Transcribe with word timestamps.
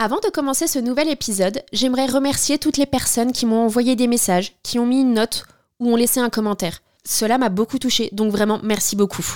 Avant 0.00 0.20
de 0.20 0.30
commencer 0.30 0.68
ce 0.68 0.78
nouvel 0.78 1.08
épisode, 1.08 1.64
j'aimerais 1.72 2.06
remercier 2.06 2.56
toutes 2.56 2.76
les 2.76 2.86
personnes 2.86 3.32
qui 3.32 3.46
m'ont 3.46 3.64
envoyé 3.64 3.96
des 3.96 4.06
messages, 4.06 4.52
qui 4.62 4.78
ont 4.78 4.86
mis 4.86 5.00
une 5.00 5.12
note 5.12 5.44
ou 5.80 5.90
ont 5.90 5.96
laissé 5.96 6.20
un 6.20 6.30
commentaire. 6.30 6.82
Cela 7.04 7.36
m'a 7.36 7.48
beaucoup 7.48 7.80
touché, 7.80 8.08
donc 8.12 8.30
vraiment 8.30 8.60
merci 8.62 8.94
beaucoup. 8.94 9.26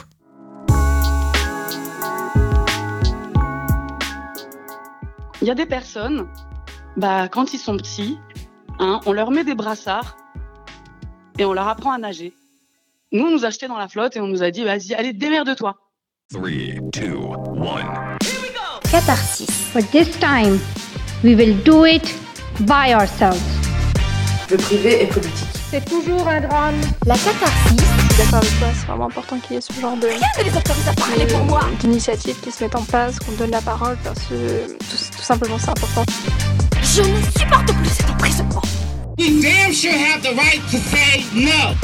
Il 5.40 5.48
y 5.48 5.50
a 5.50 5.56
des 5.56 5.66
personnes, 5.66 6.28
bah, 6.96 7.26
quand 7.26 7.52
ils 7.54 7.58
sont 7.58 7.76
petits, 7.76 8.20
hein, 8.78 9.00
on 9.04 9.12
leur 9.12 9.32
met 9.32 9.42
des 9.42 9.56
brassards 9.56 10.16
et 11.40 11.44
on 11.44 11.54
leur 11.54 11.66
apprend 11.66 11.90
à 11.90 11.98
nager. 11.98 12.34
Nous, 13.10 13.24
on 13.24 13.32
nous 13.32 13.44
a 13.44 13.48
acheté 13.48 13.66
dans 13.66 13.78
la 13.78 13.88
flotte 13.88 14.16
et 14.16 14.20
on 14.20 14.28
nous 14.28 14.44
a 14.44 14.52
dit, 14.52 14.62
vas-y, 14.62 14.94
allez, 14.94 15.12
démerde-toi. 15.12 15.76
3, 16.32 16.48
2, 16.48 17.16
1. 17.68 18.11
Catharsis. 18.92 19.72
But 19.72 19.90
this 19.90 20.18
time, 20.20 20.60
we 21.24 21.34
will 21.34 21.56
do 21.64 21.86
it 21.86 22.14
by 22.66 22.92
ourselves. 22.92 23.40
Le 24.50 24.58
privé 24.58 25.04
est 25.04 25.06
politique. 25.06 25.48
C'est 25.70 25.82
toujours 25.86 26.28
un 26.28 26.42
drame. 26.42 26.74
La 27.06 27.14
catharsis. 27.14 27.78
Je 27.78 28.14
suis 28.14 28.22
d'accord 28.22 28.40
avec 28.40 28.58
toi, 28.58 28.68
c'est 28.74 28.86
vraiment 28.86 29.06
important 29.06 29.38
qu'il 29.38 29.54
y 29.54 29.58
ait 29.58 29.62
ce 29.62 29.72
genre 29.80 29.96
de. 29.96 30.08
Rien 30.08 30.28
ne 30.38 30.44
les 30.44 30.54
autorise 30.54 30.86
à 30.86 30.92
parler 30.92 31.26
pour 31.26 31.42
moi. 31.46 31.60
D'initiatives 31.80 32.38
qui 32.42 32.52
se 32.52 32.62
mettent 32.62 32.76
en 32.76 32.82
place, 32.82 33.18
qu'on 33.18 33.32
donne 33.32 33.52
la 33.52 33.62
parole, 33.62 33.96
parce 34.04 34.20
que 34.28 34.66
tout, 34.78 35.16
tout 35.16 35.22
simplement 35.22 35.56
c'est 35.58 35.70
important. 35.70 36.04
Je 36.82 37.00
ne 37.00 37.22
supporte 37.38 37.72
plus 37.72 37.88
cet 37.88 38.10
emprisonnement. 38.10 38.62
You 39.16 39.40
damn 39.40 39.72
sure 39.72 39.92
have 39.92 40.20
the 40.20 40.36
right 40.36 40.60
to 40.70 40.76
say 40.76 41.24
no. 41.34 41.74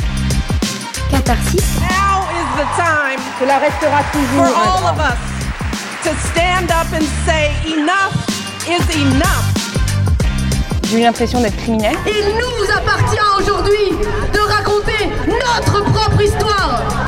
Catharsis. 1.10 1.80
Now 1.80 2.28
is 2.36 2.48
the 2.58 2.66
time 2.76 3.20
Cela 3.40 3.58
restera 3.60 4.02
toujours 4.12 4.44
for 4.44 4.68
all 4.68 4.86
of 4.92 5.00
us 5.00 5.38
to 6.04 6.10
stand 6.58 6.70
up 6.70 6.92
and 6.92 7.04
say 7.24 7.50
enough 7.72 8.14
is 8.66 8.82
enough. 8.96 9.44
J'ai 10.90 10.98
eu 10.98 11.02
l'impression 11.02 11.40
d'être 11.40 11.56
criminelle. 11.56 11.96
Il 12.06 12.34
nous 12.34 12.72
appartient 12.76 13.18
aujourd'hui 13.38 13.96
de 14.32 14.38
raconter 14.40 15.08
notre 15.28 15.84
propre 15.84 16.20
histoire. 16.20 17.06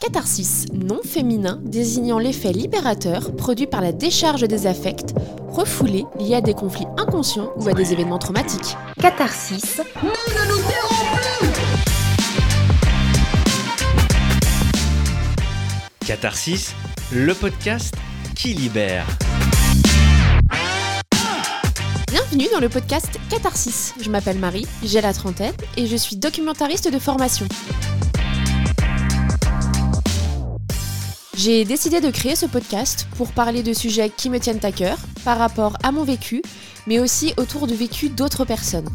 Catharsis, 0.00 0.66
nom 0.72 1.00
féminin 1.02 1.58
désignant 1.62 2.18
l'effet 2.18 2.52
libérateur 2.52 3.34
produit 3.36 3.66
par 3.66 3.80
la 3.80 3.92
décharge 3.92 4.42
des 4.42 4.66
affects 4.66 5.14
refoulés 5.48 6.04
liés 6.18 6.36
à 6.36 6.40
des 6.40 6.54
conflits 6.54 6.86
inconscients 6.98 7.50
ou 7.56 7.68
à 7.68 7.72
des 7.72 7.92
événements 7.92 8.18
traumatiques. 8.18 8.76
Catharsis. 9.00 9.80
Nous 10.02 10.08
ne 10.08 10.48
nous 10.50 10.58
tairons 10.68 11.04
plus. 11.16 11.48
Catharsis, 16.06 16.74
le 17.12 17.34
podcast 17.34 17.94
qui 18.38 18.54
libère. 18.54 19.04
Bienvenue 22.08 22.46
dans 22.52 22.60
le 22.60 22.68
podcast 22.68 23.18
Catharsis. 23.28 23.94
Je 24.00 24.08
m'appelle 24.10 24.38
Marie, 24.38 24.64
j'ai 24.84 25.00
la 25.00 25.12
trentaine 25.12 25.54
et 25.76 25.88
je 25.88 25.96
suis 25.96 26.14
documentariste 26.14 26.92
de 26.92 27.00
formation. 27.00 27.48
J'ai 31.36 31.64
décidé 31.64 32.00
de 32.00 32.10
créer 32.10 32.36
ce 32.36 32.46
podcast 32.46 33.08
pour 33.16 33.32
parler 33.32 33.64
de 33.64 33.72
sujets 33.72 34.08
qui 34.08 34.30
me 34.30 34.38
tiennent 34.38 34.64
à 34.64 34.70
cœur 34.70 34.98
par 35.24 35.38
rapport 35.38 35.76
à 35.82 35.90
mon 35.90 36.04
vécu, 36.04 36.40
mais 36.86 37.00
aussi 37.00 37.34
autour 37.38 37.66
du 37.66 37.74
vécu 37.74 38.08
d'autres 38.08 38.44
personnes. 38.44 38.88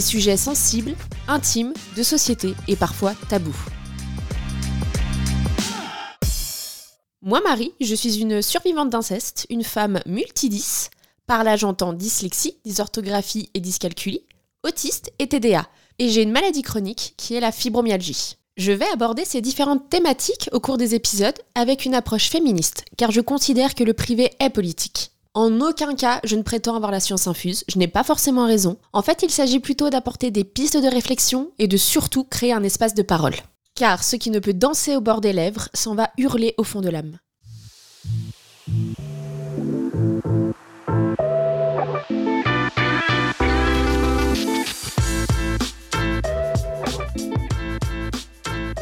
Sujets 0.00 0.36
sensibles, 0.36 0.94
intimes, 1.26 1.72
de 1.96 2.02
société 2.02 2.54
et 2.68 2.76
parfois 2.76 3.14
tabous. 3.28 3.56
Moi, 7.20 7.40
Marie, 7.40 7.72
je 7.80 7.94
suis 7.94 8.20
une 8.20 8.40
survivante 8.42 8.90
d'inceste, 8.90 9.46
une 9.50 9.64
femme 9.64 10.00
multidis. 10.06 10.88
Par 11.26 11.44
là, 11.44 11.56
j'entends 11.56 11.92
dyslexie, 11.92 12.58
dysorthographie 12.64 13.50
et 13.54 13.60
dyscalculie, 13.60 14.22
autiste 14.62 15.12
et 15.18 15.28
TDA. 15.28 15.66
Et 15.98 16.08
j'ai 16.08 16.22
une 16.22 16.32
maladie 16.32 16.62
chronique 16.62 17.14
qui 17.16 17.34
est 17.34 17.40
la 17.40 17.52
fibromyalgie. 17.52 18.36
Je 18.56 18.72
vais 18.72 18.88
aborder 18.92 19.24
ces 19.24 19.40
différentes 19.40 19.90
thématiques 19.90 20.48
au 20.52 20.60
cours 20.60 20.78
des 20.78 20.94
épisodes 20.94 21.38
avec 21.54 21.84
une 21.84 21.94
approche 21.94 22.28
féministe, 22.28 22.84
car 22.96 23.10
je 23.10 23.20
considère 23.20 23.74
que 23.74 23.84
le 23.84 23.94
privé 23.94 24.30
est 24.40 24.50
politique. 24.50 25.12
En 25.38 25.60
aucun 25.60 25.94
cas, 25.94 26.18
je 26.24 26.34
ne 26.34 26.42
prétends 26.42 26.74
avoir 26.74 26.90
la 26.90 26.98
science 26.98 27.28
infuse, 27.28 27.62
je 27.68 27.78
n'ai 27.78 27.86
pas 27.86 28.02
forcément 28.02 28.44
raison. 28.44 28.76
En 28.92 29.02
fait, 29.02 29.22
il 29.22 29.30
s'agit 29.30 29.60
plutôt 29.60 29.88
d'apporter 29.88 30.32
des 30.32 30.42
pistes 30.42 30.76
de 30.76 30.88
réflexion 30.88 31.52
et 31.60 31.68
de 31.68 31.76
surtout 31.76 32.24
créer 32.24 32.52
un 32.52 32.64
espace 32.64 32.92
de 32.92 33.02
parole. 33.02 33.36
Car 33.76 34.02
ce 34.02 34.16
qui 34.16 34.30
ne 34.30 34.40
peut 34.40 34.52
danser 34.52 34.96
au 34.96 35.00
bord 35.00 35.20
des 35.20 35.32
lèvres 35.32 35.68
s'en 35.74 35.94
va 35.94 36.10
hurler 36.18 36.54
au 36.58 36.64
fond 36.64 36.80
de 36.80 36.88
l'âme. 36.88 37.18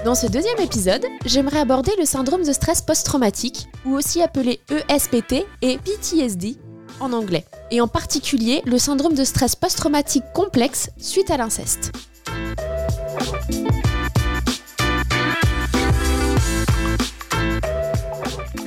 Dans 0.07 0.15
ce 0.15 0.29
deuxième 0.29 0.61
épisode, 0.61 1.05
j'aimerais 1.25 1.59
aborder 1.59 1.91
le 1.99 2.05
syndrome 2.05 2.45
de 2.45 2.53
stress 2.53 2.81
post-traumatique, 2.81 3.67
ou 3.85 3.95
aussi 3.97 4.23
appelé 4.23 4.61
ESPT 4.89 5.45
et 5.63 5.79
PTSD 5.79 6.59
en 7.01 7.13
anglais, 7.13 7.45
et 7.73 7.81
en 7.81 7.89
particulier 7.89 8.63
le 8.67 8.79
syndrome 8.79 9.15
de 9.15 9.25
stress 9.25 9.57
post-traumatique 9.57 10.23
complexe 10.33 10.91
suite 10.97 11.33
à 11.33 11.37
l'inceste. 11.37 11.91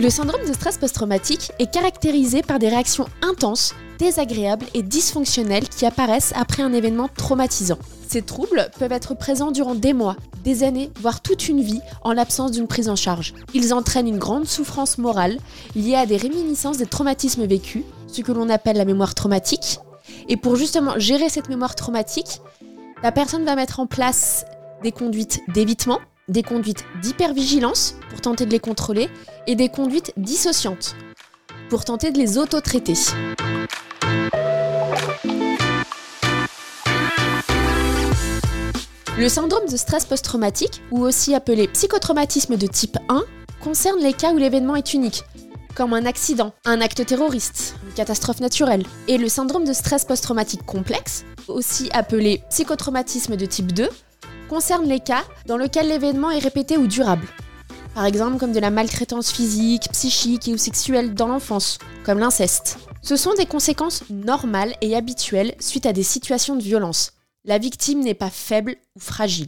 Le 0.01 0.09
syndrome 0.09 0.47
de 0.47 0.53
stress 0.53 0.77
post-traumatique 0.77 1.51
est 1.59 1.69
caractérisé 1.69 2.41
par 2.41 2.57
des 2.57 2.69
réactions 2.69 3.07
intenses, 3.21 3.75
désagréables 3.97 4.65
et 4.73 4.81
dysfonctionnelles 4.81 5.67
qui 5.67 5.85
apparaissent 5.85 6.31
après 6.37 6.63
un 6.63 6.71
événement 6.71 7.09
traumatisant. 7.09 7.77
Ces 8.07 8.21
troubles 8.21 8.71
peuvent 8.79 8.93
être 8.93 9.13
présents 9.13 9.51
durant 9.51 9.75
des 9.75 9.91
mois, 9.91 10.15
des 10.45 10.63
années, 10.63 10.89
voire 11.01 11.19
toute 11.19 11.49
une 11.49 11.61
vie 11.61 11.81
en 12.01 12.13
l'absence 12.13 12.51
d'une 12.51 12.67
prise 12.67 12.87
en 12.87 12.95
charge. 12.95 13.33
Ils 13.53 13.73
entraînent 13.73 14.07
une 14.07 14.19
grande 14.19 14.47
souffrance 14.47 14.99
morale 14.99 15.37
liée 15.75 15.95
à 15.95 16.05
des 16.05 16.15
réminiscences 16.15 16.77
des 16.77 16.85
traumatismes 16.85 17.45
vécus, 17.45 17.83
ce 18.07 18.21
que 18.21 18.31
l'on 18.31 18.47
appelle 18.47 18.77
la 18.77 18.85
mémoire 18.85 19.15
traumatique. 19.15 19.79
Et 20.29 20.37
pour 20.37 20.55
justement 20.55 20.97
gérer 20.97 21.27
cette 21.27 21.49
mémoire 21.49 21.75
traumatique, 21.75 22.39
la 23.03 23.11
personne 23.11 23.43
va 23.43 23.55
mettre 23.55 23.81
en 23.81 23.85
place 23.85 24.45
des 24.81 24.93
conduites 24.93 25.41
d'évitement, 25.49 25.99
des 26.29 26.43
conduites 26.43 26.85
d'hypervigilance 27.01 27.95
pour 28.09 28.21
tenter 28.21 28.45
de 28.45 28.51
les 28.51 28.59
contrôler 28.59 29.09
et 29.47 29.55
des 29.55 29.69
conduites 29.69 30.13
dissociantes 30.15 30.95
pour 31.69 31.85
tenter 31.85 32.11
de 32.11 32.17
les 32.17 32.37
auto-traiter. 32.37 32.93
Le 39.17 39.27
syndrome 39.27 39.67
de 39.69 39.75
stress 39.75 40.05
post-traumatique, 40.05 40.81
ou 40.91 41.01
aussi 41.01 41.35
appelé 41.35 41.67
psychotraumatisme 41.67 42.55
de 42.55 42.67
type 42.67 42.97
1, 43.09 43.23
concerne 43.61 43.99
les 43.99 44.13
cas 44.13 44.31
où 44.31 44.37
l'événement 44.37 44.77
est 44.77 44.93
unique, 44.93 45.23
comme 45.75 45.93
un 45.93 46.05
accident, 46.05 46.53
un 46.65 46.79
acte 46.79 47.05
terroriste, 47.05 47.75
une 47.85 47.93
catastrophe 47.93 48.39
naturelle. 48.39 48.85
Et 49.09 49.17
le 49.17 49.27
syndrome 49.27 49.65
de 49.65 49.73
stress 49.73 50.05
post-traumatique 50.05 50.65
complexe, 50.65 51.25
aussi 51.49 51.89
appelé 51.91 52.41
psychotraumatisme 52.49 53.35
de 53.35 53.45
type 53.45 53.73
2, 53.73 53.89
concerne 54.49 54.87
les 54.87 54.99
cas 54.99 55.23
dans 55.45 55.55
lesquels 55.55 55.87
l'événement 55.87 56.31
est 56.31 56.39
répété 56.39 56.77
ou 56.77 56.87
durable. 56.87 57.27
Par 57.95 58.05
exemple, 58.05 58.37
comme 58.37 58.51
de 58.51 58.59
la 58.59 58.71
maltraitance 58.71 59.31
physique, 59.31 59.89
psychique 59.93 60.47
et 60.47 60.53
ou 60.53 60.57
sexuelle 60.57 61.13
dans 61.13 61.27
l'enfance, 61.27 61.77
comme 62.03 62.19
l'inceste. 62.19 62.79
Ce 63.01 63.15
sont 63.15 63.33
des 63.35 63.45
conséquences 63.45 64.03
normales 64.09 64.75
et 64.81 64.95
habituelles 64.95 65.55
suite 65.59 65.85
à 65.85 65.93
des 65.93 66.03
situations 66.03 66.55
de 66.55 66.63
violence. 66.63 67.13
La 67.45 67.57
victime 67.57 68.01
n'est 68.01 68.13
pas 68.13 68.29
faible 68.29 68.75
ou 68.95 68.99
fragile. 68.99 69.47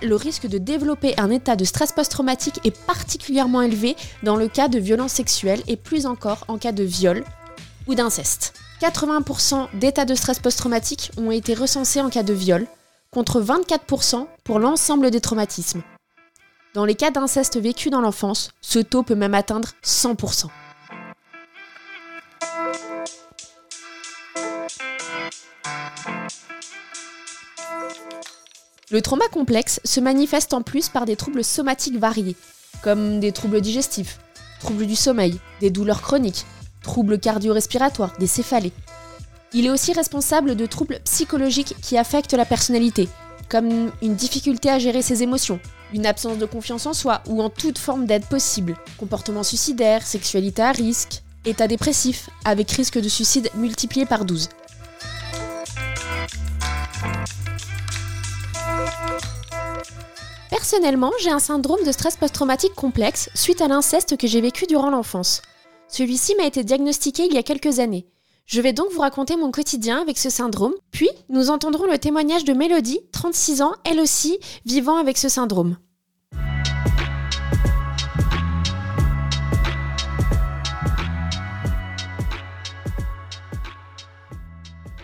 Le 0.00 0.14
risque 0.14 0.46
de 0.46 0.58
développer 0.58 1.18
un 1.18 1.28
état 1.28 1.56
de 1.56 1.64
stress 1.64 1.90
post-traumatique 1.90 2.60
est 2.64 2.78
particulièrement 2.86 3.62
élevé 3.62 3.96
dans 4.22 4.36
le 4.36 4.46
cas 4.46 4.68
de 4.68 4.78
violences 4.78 5.12
sexuelles 5.12 5.62
et 5.66 5.76
plus 5.76 6.06
encore 6.06 6.44
en 6.46 6.56
cas 6.56 6.70
de 6.70 6.84
viol 6.84 7.24
ou 7.88 7.96
d'inceste. 7.96 8.54
80% 8.80 9.66
d'états 9.74 10.04
de 10.04 10.14
stress 10.14 10.38
post-traumatique 10.38 11.10
ont 11.16 11.32
été 11.32 11.52
recensés 11.52 12.00
en 12.00 12.10
cas 12.10 12.22
de 12.22 12.32
viol, 12.32 12.68
contre 13.10 13.40
24% 13.40 14.26
pour 14.44 14.60
l'ensemble 14.60 15.10
des 15.10 15.20
traumatismes. 15.20 15.82
Dans 16.74 16.84
les 16.84 16.94
cas 16.94 17.10
d'inceste 17.10 17.58
vécu 17.60 17.90
dans 17.90 18.00
l'enfance, 18.00 18.52
ce 18.60 18.78
taux 18.78 19.02
peut 19.02 19.16
même 19.16 19.34
atteindre 19.34 19.70
100%. 19.82 20.46
Le 28.90 29.02
trauma 29.02 29.28
complexe 29.28 29.80
se 29.84 30.00
manifeste 30.00 30.54
en 30.54 30.62
plus 30.62 30.88
par 30.88 31.04
des 31.04 31.14
troubles 31.16 31.44
somatiques 31.44 31.98
variés, 31.98 32.36
comme 32.82 33.20
des 33.20 33.32
troubles 33.32 33.60
digestifs, 33.60 34.18
troubles 34.60 34.86
du 34.86 34.96
sommeil, 34.96 35.38
des 35.60 35.68
douleurs 35.68 36.00
chroniques, 36.00 36.46
troubles 36.82 37.18
cardio-respiratoires, 37.18 38.14
des 38.18 38.26
céphalées. 38.26 38.72
Il 39.52 39.66
est 39.66 39.70
aussi 39.70 39.92
responsable 39.92 40.56
de 40.56 40.64
troubles 40.64 41.00
psychologiques 41.04 41.76
qui 41.82 41.98
affectent 41.98 42.32
la 42.32 42.46
personnalité, 42.46 43.10
comme 43.50 43.90
une 44.00 44.14
difficulté 44.14 44.70
à 44.70 44.78
gérer 44.78 45.02
ses 45.02 45.22
émotions, 45.22 45.60
une 45.92 46.06
absence 46.06 46.38
de 46.38 46.46
confiance 46.46 46.86
en 46.86 46.94
soi 46.94 47.22
ou 47.26 47.42
en 47.42 47.50
toute 47.50 47.76
forme 47.76 48.06
d'aide 48.06 48.24
possible, 48.24 48.74
comportement 48.96 49.42
suicidaire, 49.42 50.06
sexualité 50.06 50.62
à 50.62 50.72
risque, 50.72 51.22
état 51.44 51.68
dépressif, 51.68 52.30
avec 52.46 52.70
risque 52.70 52.98
de 52.98 53.08
suicide 53.08 53.50
multiplié 53.54 54.06
par 54.06 54.24
12. 54.24 54.48
Personnellement, 60.70 61.12
j'ai 61.22 61.30
un 61.30 61.38
syndrome 61.38 61.82
de 61.82 61.92
stress 61.92 62.18
post-traumatique 62.18 62.74
complexe 62.74 63.30
suite 63.34 63.62
à 63.62 63.68
l'inceste 63.68 64.18
que 64.18 64.26
j'ai 64.26 64.42
vécu 64.42 64.66
durant 64.66 64.90
l'enfance. 64.90 65.40
Celui-ci 65.88 66.34
m'a 66.36 66.44
été 66.44 66.62
diagnostiqué 66.62 67.24
il 67.24 67.32
y 67.32 67.38
a 67.38 67.42
quelques 67.42 67.78
années. 67.78 68.06
Je 68.44 68.60
vais 68.60 68.74
donc 68.74 68.92
vous 68.92 69.00
raconter 69.00 69.38
mon 69.38 69.50
quotidien 69.50 69.98
avec 69.98 70.18
ce 70.18 70.28
syndrome, 70.28 70.74
puis 70.90 71.08
nous 71.30 71.48
entendrons 71.48 71.86
le 71.86 71.96
témoignage 71.96 72.44
de 72.44 72.52
Mélodie, 72.52 73.00
36 73.12 73.62
ans, 73.62 73.72
elle 73.82 73.98
aussi, 73.98 74.40
vivant 74.66 74.98
avec 74.98 75.16
ce 75.16 75.30
syndrome. 75.30 75.78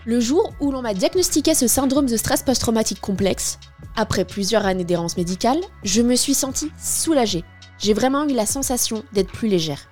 Le 0.05 0.19
jour 0.19 0.53
où 0.59 0.71
l'on 0.71 0.83
m'a 0.83 0.93
diagnostiqué 0.93 1.55
ce 1.55 1.65
syndrome 1.65 2.05
de 2.05 2.17
stress 2.17 2.43
post-traumatique 2.43 3.01
complexe, 3.01 3.57
après 3.95 4.25
plusieurs 4.25 4.65
années 4.65 4.83
d'errance 4.83 5.17
médicale, 5.17 5.59
je 5.83 6.01
me 6.01 6.15
suis 6.15 6.33
sentie 6.33 6.71
soulagée. 6.81 7.43
J'ai 7.79 7.93
vraiment 7.93 8.27
eu 8.27 8.33
la 8.33 8.45
sensation 8.45 9.03
d'être 9.13 9.31
plus 9.31 9.47
légère. 9.47 9.89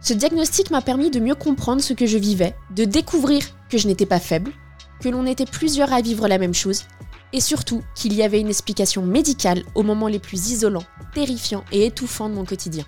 Ce 0.00 0.12
diagnostic 0.12 0.70
m'a 0.70 0.82
permis 0.82 1.10
de 1.10 1.20
mieux 1.20 1.34
comprendre 1.34 1.82
ce 1.82 1.92
que 1.92 2.06
je 2.06 2.18
vivais, 2.18 2.54
de 2.70 2.84
découvrir 2.84 3.42
que 3.68 3.78
je 3.78 3.88
n'étais 3.88 4.06
pas 4.06 4.20
faible, 4.20 4.52
que 5.00 5.08
l'on 5.08 5.26
était 5.26 5.46
plusieurs 5.46 5.92
à 5.92 6.00
vivre 6.00 6.28
la 6.28 6.38
même 6.38 6.54
chose, 6.54 6.84
et 7.32 7.40
surtout 7.40 7.82
qu'il 7.94 8.14
y 8.14 8.22
avait 8.22 8.40
une 8.40 8.48
explication 8.48 9.02
médicale 9.02 9.62
aux 9.74 9.82
moments 9.82 10.08
les 10.08 10.20
plus 10.20 10.50
isolants, 10.50 10.84
terrifiants 11.12 11.64
et 11.72 11.86
étouffants 11.86 12.28
de 12.28 12.34
mon 12.34 12.44
quotidien. 12.44 12.84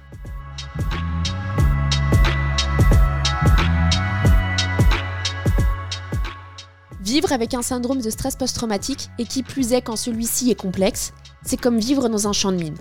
Vivre 7.08 7.32
avec 7.32 7.54
un 7.54 7.62
syndrome 7.62 8.02
de 8.02 8.10
stress 8.10 8.36
post-traumatique, 8.36 9.08
et 9.18 9.24
qui 9.24 9.42
plus 9.42 9.72
est 9.72 9.80
quand 9.80 9.96
celui-ci 9.96 10.50
est 10.50 10.54
complexe, 10.54 11.14
c'est 11.42 11.56
comme 11.56 11.78
vivre 11.78 12.10
dans 12.10 12.28
un 12.28 12.34
champ 12.34 12.52
de 12.52 12.58
mine. 12.58 12.76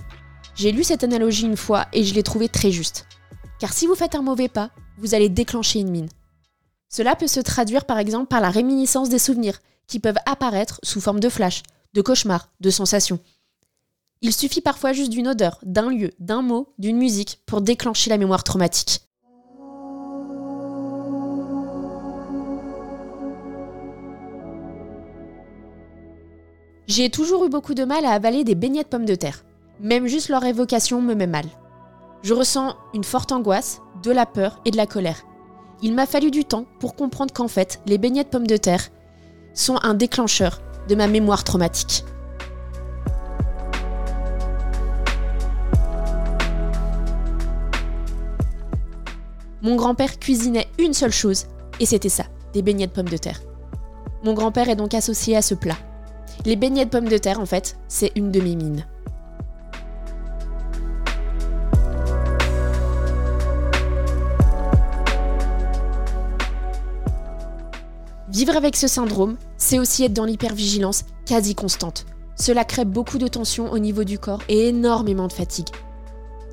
J'ai 0.53 0.73
lu 0.73 0.83
cette 0.83 1.05
analogie 1.05 1.45
une 1.45 1.55
fois 1.55 1.85
et 1.93 2.03
je 2.03 2.13
l'ai 2.13 2.23
trouvée 2.23 2.49
très 2.49 2.69
juste. 2.69 3.05
Car 3.57 3.71
si 3.71 3.87
vous 3.87 3.95
faites 3.95 4.15
un 4.15 4.21
mauvais 4.21 4.49
pas, 4.49 4.71
vous 4.97 5.15
allez 5.15 5.29
déclencher 5.29 5.79
une 5.79 5.91
mine. 5.91 6.09
Cela 6.89 7.15
peut 7.15 7.27
se 7.27 7.39
traduire 7.39 7.85
par 7.85 7.99
exemple 7.99 8.27
par 8.27 8.41
la 8.41 8.49
réminiscence 8.49 9.07
des 9.07 9.17
souvenirs, 9.17 9.59
qui 9.87 10.01
peuvent 10.01 10.19
apparaître 10.25 10.81
sous 10.83 10.99
forme 10.99 11.21
de 11.21 11.29
flash, 11.29 11.63
de 11.93 12.01
cauchemars, 12.01 12.49
de 12.59 12.69
sensations. 12.69 13.21
Il 14.19 14.33
suffit 14.33 14.59
parfois 14.59 14.91
juste 14.91 15.11
d'une 15.11 15.29
odeur, 15.29 15.57
d'un 15.63 15.89
lieu, 15.89 16.11
d'un 16.19 16.41
mot, 16.41 16.73
d'une 16.79 16.97
musique 16.97 17.39
pour 17.45 17.61
déclencher 17.61 18.09
la 18.09 18.17
mémoire 18.17 18.43
traumatique. 18.43 19.06
J'ai 26.87 27.09
toujours 27.09 27.43
eu 27.43 27.49
beaucoup 27.49 27.73
de 27.73 27.83
mal 27.83 28.05
à 28.05 28.11
avaler 28.11 28.45
des 28.45 28.55
beignets 28.55 28.83
de 28.83 28.87
pommes 28.87 29.03
de 29.03 29.15
terre. 29.15 29.43
Même 29.81 30.07
juste 30.07 30.29
leur 30.29 30.45
évocation 30.45 31.01
me 31.01 31.15
met 31.15 31.27
mal. 31.27 31.43
Je 32.23 32.33
ressens 32.33 32.77
une 32.93 33.03
forte 33.03 33.33
angoisse, 33.33 33.81
de 34.03 34.09
la 34.09 34.25
peur 34.25 34.61
et 34.63 34.71
de 34.71 34.77
la 34.77 34.87
colère. 34.87 35.25
Il 35.81 35.93
m'a 35.93 36.05
fallu 36.05 36.31
du 36.31 36.45
temps 36.45 36.63
pour 36.79 36.95
comprendre 36.95 37.33
qu'en 37.33 37.49
fait, 37.49 37.81
les 37.87 37.97
beignets 37.97 38.23
de 38.23 38.29
pommes 38.29 38.47
de 38.47 38.55
terre 38.55 38.87
sont 39.53 39.77
un 39.83 39.95
déclencheur 39.95 40.61
de 40.87 40.95
ma 40.95 41.07
mémoire 41.07 41.43
traumatique. 41.43 42.05
Mon 49.61 49.75
grand-père 49.75 50.19
cuisinait 50.19 50.69
une 50.79 50.93
seule 50.93 51.11
chose, 51.11 51.47
et 51.81 51.85
c'était 51.85 52.07
ça, 52.07 52.23
des 52.53 52.61
beignets 52.61 52.87
de 52.87 52.93
pommes 52.93 53.09
de 53.09 53.17
terre. 53.17 53.41
Mon 54.23 54.33
grand-père 54.33 54.69
est 54.69 54.77
donc 54.77 54.93
associé 54.93 55.35
à 55.35 55.41
ce 55.41 55.53
plat. 55.53 55.75
Les 56.45 56.55
beignets 56.55 56.85
de 56.85 56.89
pommes 56.89 57.09
de 57.09 57.17
terre, 57.17 57.39
en 57.39 57.45
fait, 57.45 57.77
c'est 57.87 58.11
une 58.15 58.31
de 58.31 58.39
mes 58.39 58.55
mines. 58.55 58.85
Vivre 68.29 68.55
avec 68.55 68.75
ce 68.75 68.87
syndrome, 68.87 69.37
c'est 69.57 69.79
aussi 69.79 70.03
être 70.03 70.13
dans 70.13 70.25
l'hypervigilance 70.25 71.05
quasi 71.25 71.55
constante. 71.55 72.05
Cela 72.35 72.65
crée 72.65 72.85
beaucoup 72.85 73.17
de 73.17 73.27
tension 73.27 73.71
au 73.71 73.79
niveau 73.79 74.03
du 74.03 74.19
corps 74.19 74.43
et 74.47 74.67
énormément 74.67 75.27
de 75.27 75.33
fatigue. 75.33 75.69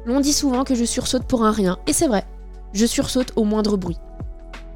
L'on 0.07 0.21
dit 0.21 0.33
souvent 0.33 0.65
que 0.65 0.75
je 0.75 0.85
sursaute 0.85 1.25
pour 1.25 1.45
un 1.45 1.51
rien, 1.51 1.79
et 1.87 1.93
c'est 1.93 2.09
vrai, 2.09 2.25
je 2.73 2.87
sursaute 2.87 3.33
au 3.37 3.45
moindre 3.45 3.77
bruit. 3.77 3.99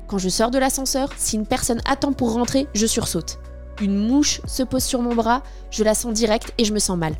Quand 0.06 0.18
je 0.18 0.28
sors 0.28 0.50
de 0.50 0.58
l'ascenseur, 0.58 1.10
si 1.16 1.36
une 1.36 1.46
personne 1.46 1.80
attend 1.86 2.12
pour 2.12 2.32
rentrer, 2.32 2.66
je 2.74 2.86
sursaute. 2.86 3.38
Une 3.80 3.96
mouche 3.96 4.40
se 4.46 4.62
pose 4.62 4.82
sur 4.82 5.02
mon 5.02 5.14
bras, 5.14 5.42
je 5.70 5.84
la 5.84 5.94
sens 5.94 6.12
direct 6.12 6.52
et 6.58 6.64
je 6.64 6.72
me 6.72 6.78
sens 6.78 6.98
mal. 6.98 7.14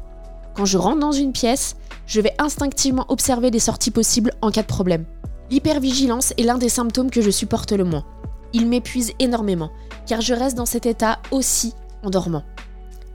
Quand 0.55 0.65
je 0.65 0.77
rentre 0.77 0.99
dans 0.99 1.13
une 1.13 1.33
pièce, 1.33 1.77
je 2.07 2.21
vais 2.21 2.35
instinctivement 2.39 3.07
observer 3.09 3.51
les 3.51 3.61
sorties 3.61 3.93
possibles 3.93 4.33
en 4.43 4.51
cas 4.51 4.63
de 4.63 4.67
problème. 4.67 5.05
L'hypervigilance 5.51 6.33
est 6.37 6.43
l'un 6.43 6.59
des 6.59 6.69
symptômes 6.69 7.11
que 7.11 7.23
je 7.23 7.31
supporte 7.31 7.73
le 7.73 7.85
moins. 7.85 8.05
Il 8.53 8.67
m'épuise 8.67 9.13
énormément, 9.19 9.71
car 10.07 10.21
je 10.21 10.35
reste 10.35 10.57
dans 10.57 10.67
cet 10.67 10.87
état 10.87 11.21
aussi 11.31 11.75
en 12.03 12.11
dormant. 12.11 12.43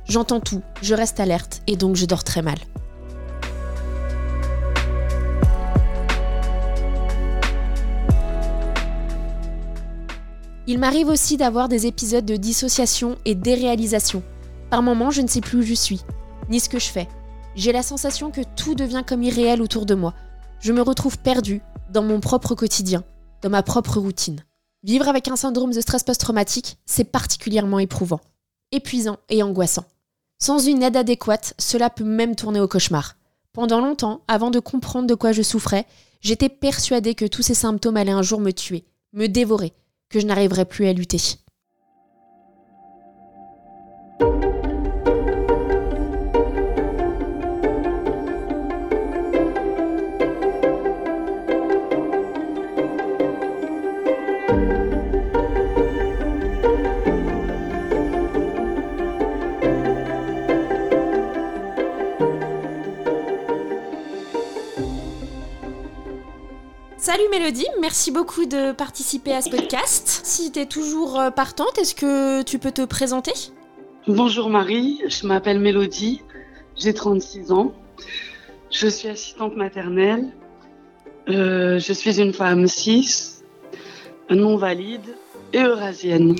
J'entends 0.06 0.40
tout, 0.40 0.62
je 0.82 0.96
reste 0.96 1.20
alerte 1.20 1.62
et 1.68 1.76
donc 1.76 1.96
je 1.96 2.06
dors 2.06 2.24
très 2.24 2.42
mal. 2.42 2.58
Il 10.66 10.80
m'arrive 10.80 11.10
aussi 11.10 11.36
d'avoir 11.36 11.68
des 11.68 11.88
épisodes 11.88 12.26
de 12.26 12.38
dissociation 12.38 13.18
et 13.26 13.36
déréalisation. 13.36 14.24
Par 14.70 14.82
moments, 14.82 15.12
je 15.12 15.22
ne 15.22 15.28
sais 15.28 15.42
plus 15.42 15.60
où 15.60 15.62
je 15.62 15.74
suis, 15.74 16.02
ni 16.50 16.62
ce 16.62 16.70
que 16.70 16.80
je 16.80 16.88
fais. 16.88 17.10
J'ai 17.56 17.74
la 17.74 17.84
sensation 17.84 18.32
que 18.32 18.42
tout 18.56 18.74
devient 18.74 19.04
comme 19.06 19.24
irréel 19.24 19.62
autour 19.62 19.86
de 19.86 19.94
moi. 19.94 20.14
Je 20.62 20.72
me 20.72 20.82
retrouve 20.82 21.20
perdue 21.20 21.62
dans 21.92 22.02
mon 22.02 22.22
propre 22.22 22.56
quotidien, 22.56 23.04
dans 23.42 23.50
ma 23.50 23.62
propre 23.62 24.00
routine. 24.00 24.40
Vivre 24.84 25.10
avec 25.10 25.28
un 25.28 25.36
syndrome 25.36 25.74
de 25.74 25.82
stress 25.82 26.04
post-traumatique, 26.04 26.78
c'est 26.86 27.04
particulièrement 27.04 27.80
éprouvant, 27.80 28.22
épuisant 28.72 29.18
et 29.30 29.44
angoissant. 29.44 29.86
Sans 30.40 30.60
une 30.60 30.82
aide 30.82 30.98
adéquate, 30.98 31.54
cela 31.58 31.90
peut 31.90 32.04
même 32.06 32.36
tourner 32.36 32.62
au 32.62 32.68
cauchemar. 32.70 33.16
Pendant 33.52 33.82
longtemps, 33.82 34.22
avant 34.30 34.50
de 34.50 34.60
comprendre 34.60 35.08
de 35.08 35.16
quoi 35.16 35.34
je 35.34 35.42
souffrais, 35.42 35.86
j'étais 36.22 36.50
persuadée 36.50 37.16
que 37.16 37.26
tous 37.26 37.44
ces 37.44 37.54
symptômes 37.54 37.98
allaient 37.98 38.12
un 38.12 38.24
jour 38.24 38.40
me 38.40 38.52
tuer, 38.52 38.86
me 39.14 39.28
dévorer, 39.28 39.74
que 40.14 40.20
je 40.20 40.28
n'arriverais 40.28 40.66
plus 40.66 40.86
à 40.86 40.94
lutter. 40.94 41.18
Salut 67.16 67.30
Mélodie, 67.30 67.68
merci 67.80 68.10
beaucoup 68.10 68.48
de 68.48 68.72
participer 68.72 69.34
à 69.34 69.42
ce 69.44 69.52
podcast. 69.52 70.22
Si 70.24 70.52
tu 70.52 70.60
es 70.60 70.66
toujours 70.66 71.20
euh, 71.20 71.30
partante, 71.30 71.78
est-ce 71.78 71.94
que 71.94 72.42
tu 72.42 72.58
peux 72.58 72.72
te 72.72 72.84
présenter? 72.84 73.34
Bonjour 74.08 74.50
Marie, 74.50 75.00
je 75.08 75.28
m'appelle 75.28 75.60
Mélodie, 75.60 76.24
j'ai 76.76 76.92
36 76.92 77.52
ans. 77.52 77.72
Je 78.72 78.88
suis 78.88 79.10
assistante 79.10 79.56
maternelle. 79.56 80.34
Euh, 81.30 81.78
je 81.78 81.94
suis 81.94 82.20
une 82.20 82.34
femme 82.34 82.66
cis, 82.66 83.44
non 84.32 84.58
valide 84.58 85.16
et 85.54 85.62
eurasienne. 85.62 86.36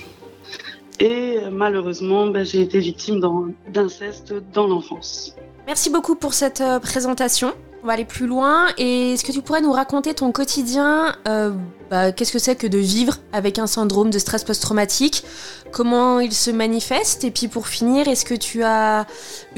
Et 1.00 1.38
euh, 1.38 1.52
malheureusement, 1.52 2.26
ben, 2.26 2.44
j'ai 2.44 2.62
été 2.62 2.80
victime 2.80 3.22
d'inceste 3.68 4.34
dans 4.52 4.66
l'enfance. 4.66 5.36
Merci 5.68 5.92
beaucoup 5.92 6.16
pour 6.16 6.34
cette 6.34 6.64
présentation. 6.82 7.54
On 7.84 7.88
va 7.88 7.94
aller 7.94 8.06
plus 8.06 8.28
loin. 8.28 8.68
Et 8.78 9.12
est-ce 9.12 9.26
que 9.26 9.34
tu 9.34 9.42
pourrais 9.42 9.60
nous 9.60 9.74
raconter 9.74 10.14
ton 10.14 10.32
quotidien 10.32 11.18
euh, 11.28 11.52
bah, 11.92 12.14
Qu'est-ce 12.14 12.32
que 12.32 12.40
c'est 12.40 12.56
que 12.56 12.66
de 12.66 12.78
vivre 12.78 13.18
avec 13.34 13.60
un 13.60 13.68
syndrome 13.68 14.10
de 14.10 14.20
stress 14.20 14.46
post-traumatique? 14.46 15.26
Comment 15.74 16.22
il 16.22 16.32
se 16.32 16.50
manifeste? 16.50 17.26
Et 17.26 17.32
puis 17.32 17.50
pour 17.50 17.68
finir, 17.68 18.08
est-ce 18.08 18.24
que 18.24 18.36
tu 18.36 18.64
as 18.64 19.06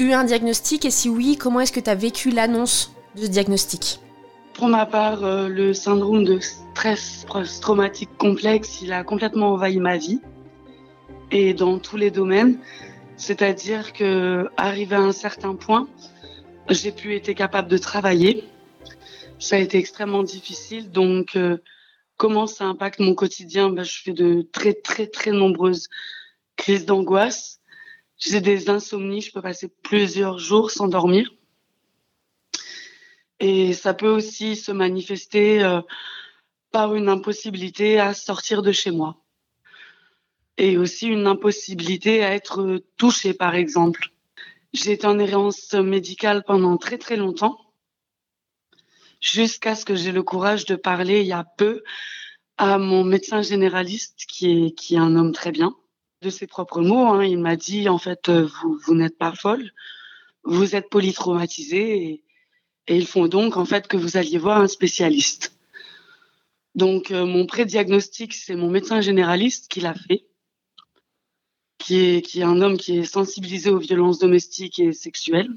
eu 0.00 0.10
un 0.10 0.24
diagnostic? 0.24 0.84
Et 0.84 0.90
si 0.90 1.08
oui, 1.08 1.36
comment 1.36 1.60
est-ce 1.60 1.70
que 1.70 1.78
tu 1.78 1.88
as 1.88 1.94
vécu 1.94 2.30
l'annonce 2.30 2.90
de 3.14 3.22
ce 3.22 3.28
diagnostic? 3.28 4.00
Pour 4.54 4.66
ma 4.66 4.86
part, 4.86 5.24
euh, 5.24 5.46
le 5.46 5.72
syndrome 5.72 6.24
de 6.24 6.40
stress 6.40 7.26
post-traumatique 7.28 8.10
complexe, 8.18 8.82
il 8.82 8.92
a 8.92 9.04
complètement 9.04 9.52
envahi 9.52 9.78
ma 9.78 9.98
vie 9.98 10.20
et 11.30 11.54
dans 11.54 11.78
tous 11.78 11.96
les 11.96 12.10
domaines. 12.10 12.58
C'est-à-dire 13.16 13.92
que, 13.92 14.48
arrivé 14.56 14.96
à 14.96 15.00
un 15.00 15.12
certain 15.12 15.54
point, 15.54 15.86
j'ai 16.68 16.92
plus 16.92 17.14
été 17.14 17.34
capable 17.34 17.68
de 17.68 17.78
travailler. 17.78 18.44
Ça 19.38 19.56
a 19.56 19.58
été 19.58 19.78
extrêmement 19.78 20.22
difficile. 20.22 20.90
Donc, 20.90 21.36
euh, 21.36 21.58
comment 22.16 22.46
ça 22.46 22.64
impacte 22.64 22.98
mon 22.98 23.14
quotidien? 23.14 23.70
Ben, 23.70 23.84
Je 23.84 24.02
fais 24.02 24.12
de 24.12 24.42
très, 24.42 24.74
très, 24.74 25.06
très 25.06 25.30
nombreuses 25.30 25.88
crises 26.56 26.86
d'angoisse. 26.86 27.60
J'ai 28.18 28.40
des 28.40 28.70
insomnies. 28.70 29.20
Je 29.20 29.32
peux 29.32 29.42
passer 29.42 29.68
plusieurs 29.82 30.38
jours 30.38 30.70
sans 30.70 30.88
dormir. 30.88 31.32
Et 33.38 33.74
ça 33.74 33.92
peut 33.92 34.08
aussi 34.08 34.56
se 34.56 34.72
manifester 34.72 35.62
euh, 35.62 35.82
par 36.72 36.94
une 36.94 37.08
impossibilité 37.08 38.00
à 38.00 38.14
sortir 38.14 38.62
de 38.62 38.72
chez 38.72 38.90
moi. 38.90 39.22
Et 40.56 40.78
aussi 40.78 41.06
une 41.06 41.26
impossibilité 41.26 42.24
à 42.24 42.34
être 42.34 42.82
touchée, 42.96 43.34
par 43.34 43.54
exemple. 43.54 44.10
J'ai 44.76 44.92
été 44.92 45.06
en 45.06 45.18
errance 45.18 45.72
médicale 45.72 46.44
pendant 46.46 46.76
très 46.76 46.98
très 46.98 47.16
longtemps, 47.16 47.58
jusqu'à 49.20 49.74
ce 49.74 49.86
que 49.86 49.94
j'ai 49.94 50.12
le 50.12 50.22
courage 50.22 50.66
de 50.66 50.76
parler 50.76 51.20
il 51.22 51.26
y 51.26 51.32
a 51.32 51.44
peu 51.56 51.82
à 52.58 52.76
mon 52.76 53.02
médecin 53.02 53.40
généraliste, 53.40 54.24
qui 54.28 54.66
est, 54.66 54.70
qui 54.72 54.96
est 54.96 54.98
un 54.98 55.16
homme 55.16 55.32
très 55.32 55.50
bien. 55.50 55.74
De 56.20 56.30
ses 56.30 56.46
propres 56.46 56.82
mots, 56.82 57.06
hein, 57.08 57.24
il 57.24 57.38
m'a 57.38 57.56
dit, 57.56 57.88
en 57.88 57.98
fait, 57.98 58.28
vous, 58.28 58.78
vous 58.84 58.94
n'êtes 58.94 59.16
pas 59.16 59.32
folle, 59.32 59.72
vous 60.44 60.76
êtes 60.76 60.90
polytraumatisée 60.90 62.02
et 62.02 62.22
et 62.88 62.96
il 62.96 63.06
faut 63.06 63.28
donc 63.28 63.56
en 63.56 63.64
fait 63.64 63.88
que 63.88 63.96
vous 63.96 64.16
alliez 64.16 64.38
voir 64.38 64.60
un 64.60 64.68
spécialiste. 64.68 65.58
Donc 66.74 67.10
euh, 67.10 67.24
mon 67.24 67.46
prédiagnostic, 67.46 68.34
c'est 68.34 68.54
mon 68.54 68.70
médecin 68.70 69.00
généraliste 69.00 69.68
qui 69.68 69.80
l'a 69.80 69.94
fait, 69.94 70.26
qui 71.86 72.40
est, 72.40 72.42
un 72.42 72.60
homme 72.62 72.76
qui 72.76 72.98
est 72.98 73.04
sensibilisé 73.04 73.70
aux 73.70 73.78
violences 73.78 74.18
domestiques 74.18 74.80
et 74.80 74.92
sexuelles. 74.92 75.50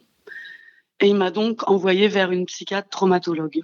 Et 1.00 1.08
il 1.08 1.16
m'a 1.16 1.32
donc 1.32 1.68
envoyé 1.68 2.08
vers 2.08 2.32
une 2.32 2.46
psychiatre 2.46 2.90
traumatologue. 2.90 3.64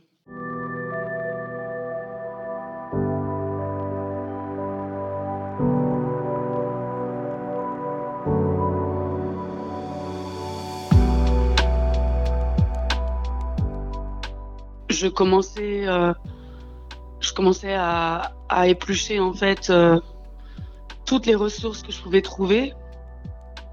je 14.90 15.08
commençais, 15.08 15.86
euh, 15.88 16.14
je 17.20 17.34
commençais 17.34 17.74
à, 17.74 18.34
à, 18.48 18.68
éplucher 18.68 19.20
en 19.20 19.34
fait 19.34 19.70
euh, 19.70 20.00
toutes 21.06 21.26
les 21.26 21.36
ressources 21.36 21.82
que 21.82 21.92
je 21.92 22.02
pouvais 22.02 22.22
trouver 22.22 22.74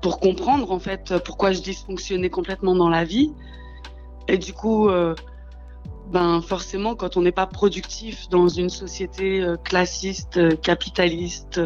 pour 0.01 0.21
comprendre 0.21 0.73
en 0.73 0.79
fait 0.79 1.15
pourquoi 1.25 1.53
je 1.53 1.61
dysfonctionnais 1.61 2.31
complètement 2.31 2.75
dans 2.75 2.89
la 2.89 3.05
vie. 3.05 3.33
Et 4.29 4.39
du 4.39 4.53
coup, 4.53 4.89
euh, 4.89 5.15
ben 6.11 6.41
forcément, 6.43 6.95
quand 6.95 7.17
on 7.17 7.23
n'est 7.23 7.33
pas 7.33 7.47
productif 7.47 8.29
dans 8.29 8.49
une 8.49 8.69
société 8.69 9.45
classiste, 9.65 10.61
capitaliste, 10.61 11.61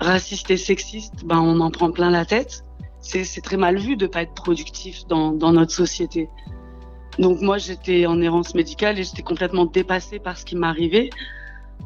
raciste 0.00 0.50
et 0.50 0.56
sexiste, 0.56 1.24
ben 1.24 1.38
on 1.38 1.60
en 1.60 1.70
prend 1.70 1.90
plein 1.90 2.10
la 2.10 2.24
tête. 2.24 2.64
C'est 3.00 3.42
très 3.42 3.56
mal 3.56 3.78
vu 3.78 3.96
de 3.96 4.06
pas 4.06 4.22
être 4.22 4.34
productif 4.34 5.06
dans, 5.06 5.32
dans 5.32 5.52
notre 5.52 5.72
société. 5.72 6.28
Donc 7.18 7.40
moi, 7.40 7.58
j'étais 7.58 8.06
en 8.06 8.20
errance 8.20 8.54
médicale 8.54 8.98
et 8.98 9.04
j'étais 9.04 9.22
complètement 9.22 9.66
dépassée 9.66 10.18
par 10.18 10.38
ce 10.38 10.44
qui 10.44 10.56
m'arrivait. 10.56 11.10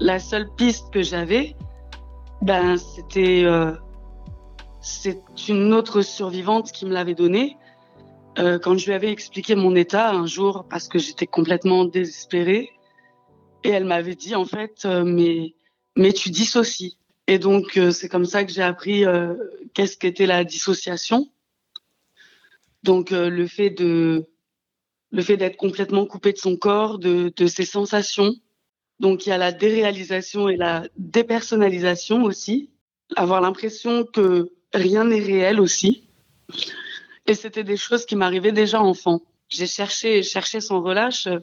La 0.00 0.18
seule 0.18 0.48
piste 0.56 0.90
que 0.90 1.02
j'avais, 1.02 1.56
ben 2.44 2.76
c'était 2.76 3.42
euh, 3.44 3.72
c'est 4.82 5.22
une 5.48 5.72
autre 5.72 6.02
survivante 6.02 6.72
qui 6.72 6.84
me 6.84 6.92
l'avait 6.92 7.14
donnée 7.14 7.56
euh, 8.38 8.58
quand 8.58 8.76
je 8.76 8.84
lui 8.84 8.92
avais 8.92 9.10
expliqué 9.10 9.54
mon 9.54 9.74
état 9.74 10.10
un 10.10 10.26
jour 10.26 10.66
parce 10.68 10.88
que 10.88 10.98
j'étais 10.98 11.26
complètement 11.26 11.86
désespérée 11.86 12.70
et 13.64 13.70
elle 13.70 13.86
m'avait 13.86 14.14
dit 14.14 14.34
en 14.34 14.44
fait 14.44 14.84
euh, 14.84 15.04
mais 15.04 15.54
mais 15.96 16.12
tu 16.12 16.28
dissocies 16.28 16.98
et 17.28 17.38
donc 17.38 17.78
euh, 17.78 17.90
c'est 17.90 18.10
comme 18.10 18.26
ça 18.26 18.44
que 18.44 18.52
j'ai 18.52 18.62
appris 18.62 19.06
euh, 19.06 19.34
qu'est-ce 19.72 19.96
qu'était 19.96 20.26
la 20.26 20.44
dissociation 20.44 21.30
donc 22.82 23.10
le 23.10 23.46
fait 23.46 23.70
de 23.70 24.28
le 25.10 25.22
fait 25.22 25.38
d'être 25.38 25.56
complètement 25.56 26.04
coupé 26.06 26.32
de 26.32 26.38
son 26.38 26.56
corps, 26.56 26.98
de, 26.98 27.32
de, 27.36 27.46
ses 27.46 27.64
sensations. 27.64 28.34
Donc 29.00 29.26
il 29.26 29.30
y 29.30 29.32
a 29.32 29.38
la 29.38 29.52
déréalisation 29.52 30.48
et 30.48 30.56
la 30.56 30.86
dépersonnalisation 30.96 32.22
aussi, 32.22 32.70
avoir 33.16 33.40
l'impression 33.40 34.04
que 34.04 34.52
rien 34.72 35.04
n'est 35.04 35.20
réel 35.20 35.60
aussi. 35.60 36.08
Et 37.26 37.34
c'était 37.34 37.64
des 37.64 37.76
choses 37.76 38.06
qui 38.06 38.16
m'arrivaient 38.16 38.52
déjà 38.52 38.80
enfant. 38.80 39.22
J'ai 39.48 39.66
cherché, 39.66 40.22
cherché 40.22 40.60
sans 40.60 40.80
relâche 40.80 41.26
euh, 41.26 41.40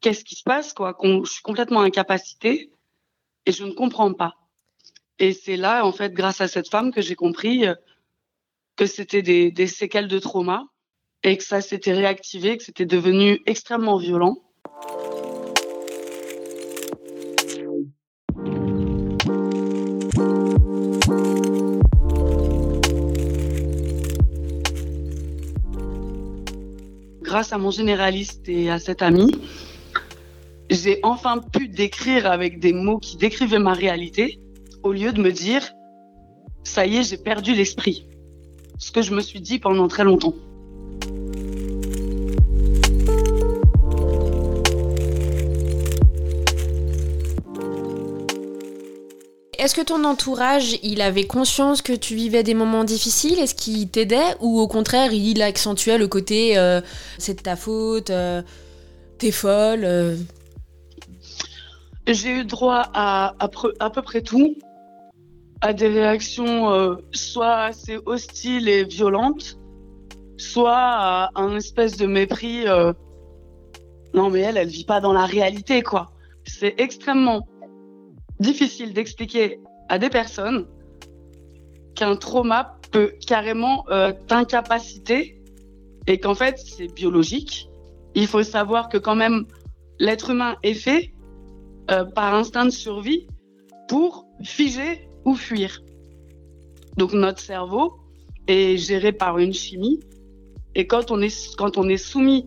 qu'est-ce 0.00 0.24
qui 0.24 0.34
se 0.34 0.42
passe 0.42 0.72
quoi. 0.72 0.96
Je 1.02 1.30
suis 1.30 1.42
complètement 1.42 1.80
incapacitée 1.80 2.70
et 3.46 3.52
je 3.52 3.64
ne 3.64 3.72
comprends 3.72 4.12
pas. 4.12 4.34
Et 5.18 5.32
c'est 5.32 5.56
là 5.56 5.84
en 5.84 5.92
fait, 5.92 6.12
grâce 6.12 6.40
à 6.40 6.48
cette 6.48 6.68
femme, 6.68 6.92
que 6.92 7.02
j'ai 7.02 7.16
compris 7.16 7.66
euh, 7.66 7.74
que 8.76 8.86
c'était 8.86 9.22
des, 9.22 9.50
des 9.50 9.66
séquelles 9.66 10.08
de 10.08 10.18
trauma 10.18 10.64
et 11.22 11.36
que 11.36 11.44
ça 11.44 11.60
s'était 11.60 11.92
réactivé, 11.92 12.56
que 12.56 12.64
c'était 12.64 12.86
devenu 12.86 13.42
extrêmement 13.46 13.98
violent. 13.98 14.38
Grâce 27.38 27.52
à 27.52 27.58
mon 27.58 27.70
généraliste 27.70 28.48
et 28.48 28.68
à 28.68 28.80
cet 28.80 29.00
ami, 29.00 29.30
j'ai 30.70 30.98
enfin 31.04 31.38
pu 31.38 31.68
décrire 31.68 32.26
avec 32.26 32.58
des 32.58 32.72
mots 32.72 32.98
qui 32.98 33.16
décrivaient 33.16 33.60
ma 33.60 33.74
réalité, 33.74 34.40
au 34.82 34.90
lieu 34.90 35.12
de 35.12 35.22
me 35.22 35.30
dire, 35.30 35.62
ça 36.64 36.84
y 36.84 36.96
est, 36.96 37.08
j'ai 37.08 37.16
perdu 37.16 37.54
l'esprit. 37.54 38.08
Ce 38.80 38.90
que 38.90 39.02
je 39.02 39.14
me 39.14 39.20
suis 39.20 39.40
dit 39.40 39.60
pendant 39.60 39.86
très 39.86 40.02
longtemps. 40.02 40.34
Est-ce 49.58 49.74
que 49.74 49.80
ton 49.80 50.04
entourage, 50.04 50.78
il 50.84 51.00
avait 51.00 51.26
conscience 51.26 51.82
que 51.82 51.92
tu 51.92 52.14
vivais 52.14 52.44
des 52.44 52.54
moments 52.54 52.84
difficiles? 52.84 53.40
Est-ce 53.40 53.56
qu'il 53.56 53.88
t'aidait? 53.88 54.36
Ou 54.38 54.60
au 54.60 54.68
contraire, 54.68 55.12
il 55.12 55.42
accentuait 55.42 55.98
le 55.98 56.06
côté 56.06 56.56
euh, 56.56 56.80
c'est 57.18 57.34
de 57.34 57.42
ta 57.42 57.56
faute, 57.56 58.10
euh, 58.10 58.40
t'es 59.18 59.32
folle 59.32 59.84
euh... 59.84 60.16
J'ai 62.06 62.30
eu 62.30 62.44
droit 62.44 62.88
à, 62.94 63.34
à, 63.40 63.50
à, 63.80 63.90
peu 63.90 64.00
près 64.00 64.22
tout, 64.22 64.56
à 65.60 65.72
des 65.72 65.88
réactions 65.88 66.96
soit 67.12 67.64
assez 67.64 67.98
hostiles 68.06 68.66
et 68.66 68.84
violentes, 68.84 69.58
soit 70.38 70.78
à 70.78 71.30
un 71.34 71.54
espèce 71.56 71.98
de 71.98 72.06
mépris. 72.06 72.64
Non 74.14 74.30
mais 74.30 74.40
elle, 74.40 74.56
elle 74.56 74.68
vit 74.68 74.86
pas 74.86 75.00
dans 75.00 75.12
la 75.12 75.26
réalité 75.26 75.82
quoi. 75.82 76.12
C'est 76.46 76.76
extrêmement 76.78 77.46
difficile 78.40 78.92
d'expliquer 78.92 79.60
à 79.88 79.98
des 79.98 80.10
personnes 80.10 80.66
qu'un 81.94 82.16
trauma 82.16 82.78
peut 82.90 83.12
carrément 83.26 83.84
euh, 83.90 84.12
t'incapaciter 84.28 85.40
et 86.06 86.18
qu'en 86.18 86.34
fait 86.34 86.58
c'est 86.58 86.92
biologique. 86.94 87.68
Il 88.14 88.26
faut 88.26 88.42
savoir 88.42 88.88
que 88.88 88.98
quand 88.98 89.16
même 89.16 89.46
l'être 89.98 90.30
humain 90.30 90.56
est 90.62 90.74
fait 90.74 91.12
euh, 91.90 92.04
par 92.04 92.34
instinct 92.34 92.66
de 92.66 92.70
survie 92.70 93.26
pour 93.88 94.26
figer 94.42 95.08
ou 95.24 95.34
fuir. 95.34 95.82
Donc 96.96 97.12
notre 97.12 97.40
cerveau 97.40 97.98
est 98.46 98.76
géré 98.76 99.12
par 99.12 99.38
une 99.38 99.52
chimie 99.52 100.00
et 100.74 100.86
quand 100.86 101.10
on 101.10 101.20
est 101.20 101.56
quand 101.56 101.76
on 101.76 101.88
est 101.88 101.96
soumis 101.96 102.46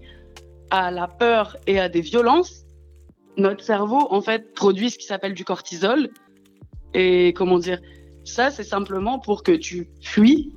à 0.70 0.90
la 0.90 1.08
peur 1.08 1.58
et 1.68 1.80
à 1.80 1.90
des 1.90 2.02
violences, 2.02 2.66
notre 3.38 3.64
cerveau, 3.64 4.08
en 4.10 4.22
fait, 4.22 4.54
produit 4.54 4.90
ce 4.90 4.98
qui 4.98 5.06
s'appelle 5.06 5.34
du 5.34 5.46
cortisol. 5.46 6.10
Et 6.94 7.34
comment 7.34 7.60
dire, 7.60 7.80
ça, 8.24 8.52
c'est 8.52 8.64
simplement 8.64 9.20
pour 9.20 9.44
que 9.44 9.52
tu 9.52 9.90
fuis 10.02 10.54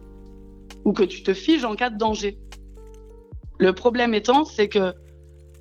ou 0.85 0.93
que 0.93 1.02
tu 1.02 1.23
te 1.23 1.33
figes 1.33 1.64
en 1.64 1.76
cas 1.76 1.90
de 1.90 1.99
danger. 1.99 2.38
Le 3.59 3.73
problème 3.73 4.14
étant, 4.14 4.45
c'est 4.45 4.69
que 4.69 4.93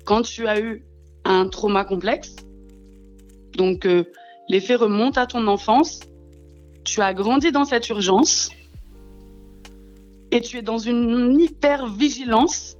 quand 0.04 0.22
tu 0.22 0.46
as 0.46 0.60
eu 0.60 0.84
un 1.24 1.48
trauma 1.48 1.84
complexe, 1.84 2.36
donc 3.56 3.86
euh, 3.86 4.04
l'effet 4.48 4.74
remonte 4.74 5.16
à 5.16 5.26
ton 5.26 5.46
enfance, 5.46 6.00
tu 6.84 7.00
as 7.00 7.14
grandi 7.14 7.52
dans 7.52 7.64
cette 7.64 7.88
urgence 7.88 8.50
et 10.30 10.40
tu 10.40 10.58
es 10.58 10.62
dans 10.62 10.78
une 10.78 11.40
hyper 11.40 11.86
vigilance 11.86 12.76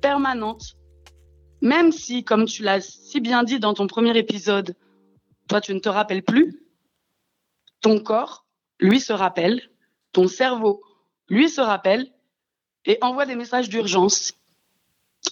permanente 0.00 0.76
même 1.60 1.92
si, 1.92 2.24
comme 2.24 2.46
tu 2.46 2.62
l'as 2.62 2.80
si 2.80 3.20
bien 3.20 3.42
dit 3.42 3.60
dans 3.60 3.74
ton 3.74 3.86
premier 3.86 4.16
épisode, 4.16 4.76
toi, 5.48 5.60
tu 5.60 5.74
ne 5.74 5.80
te 5.80 5.88
rappelles 5.88 6.22
plus, 6.22 6.62
ton 7.80 8.00
corps, 8.00 8.46
lui, 8.78 9.00
se 9.00 9.12
rappelle, 9.12 9.70
ton 10.12 10.28
cerveau, 10.28 10.82
lui, 11.28 11.48
se 11.48 11.60
rappelle 11.60 12.12
et 12.84 12.98
envoie 13.02 13.26
des 13.26 13.34
messages 13.34 13.68
d'urgence. 13.68 14.32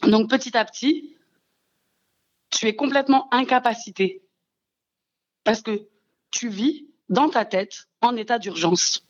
Donc, 0.02 0.28
petit 0.28 0.56
à 0.56 0.64
petit, 0.64 1.16
tu 2.50 2.66
es 2.66 2.76
complètement 2.76 3.32
incapacité 3.32 4.22
parce 5.44 5.62
que 5.62 5.88
tu 6.30 6.48
vis 6.48 6.88
dans 7.08 7.30
ta 7.30 7.44
tête 7.44 7.88
en 8.02 8.16
état 8.16 8.38
d'urgence. 8.38 9.07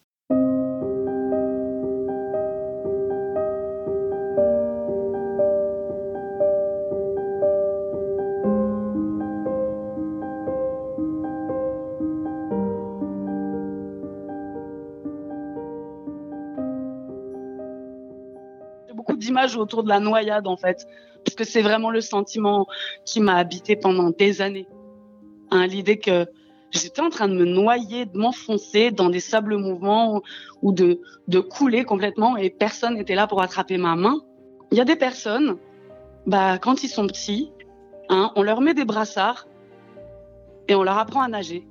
Autour 19.57 19.83
de 19.83 19.89
la 19.89 20.01
noyade 20.01 20.47
en 20.47 20.57
fait, 20.57 20.87
parce 21.25 21.35
que 21.35 21.45
c'est 21.45 21.63
vraiment 21.63 21.91
le 21.91 22.01
sentiment 22.01 22.67
qui 23.05 23.21
m'a 23.21 23.37
habité 23.37 23.77
pendant 23.77 24.11
des 24.11 24.41
années. 24.43 24.69
Hein, 25.51 25.67
L'idée 25.67 25.99
que 25.99 26.27
j'étais 26.71 27.01
en 27.01 27.11
train 27.11 27.29
de 27.29 27.35
me 27.35 27.45
noyer, 27.45 28.07
de 28.07 28.17
m'enfoncer 28.17 28.91
dans 28.91 29.09
des 29.09 29.21
sables 29.21 29.57
mouvants 29.57 30.23
ou 30.63 30.73
de, 30.73 31.01
de 31.27 31.41
couler 31.41 31.85
complètement 31.85 32.37
et 32.37 32.51
personne 32.51 32.95
n'était 32.95 33.15
là 33.15 33.27
pour 33.27 33.43
attraper 33.43 33.79
ma 33.79 33.97
main. 33.97 34.21
Il 34.71 34.79
y 34.79 34.81
a 34.81 34.85
des 34.85 34.97
personnes, 34.97 35.57
bah, 36.27 36.59
quand 36.59 36.83
ils 36.83 36.89
sont 36.89 37.07
petits, 37.07 37.51
hein, 38.09 38.31
on 38.37 38.43
leur 38.43 38.61
met 38.61 38.75
des 38.75 38.85
brassards 38.85 39.47
et 40.69 40.75
on 40.75 40.83
leur 40.83 40.99
apprend 40.99 41.23
à 41.23 41.29
nager. 41.29 41.67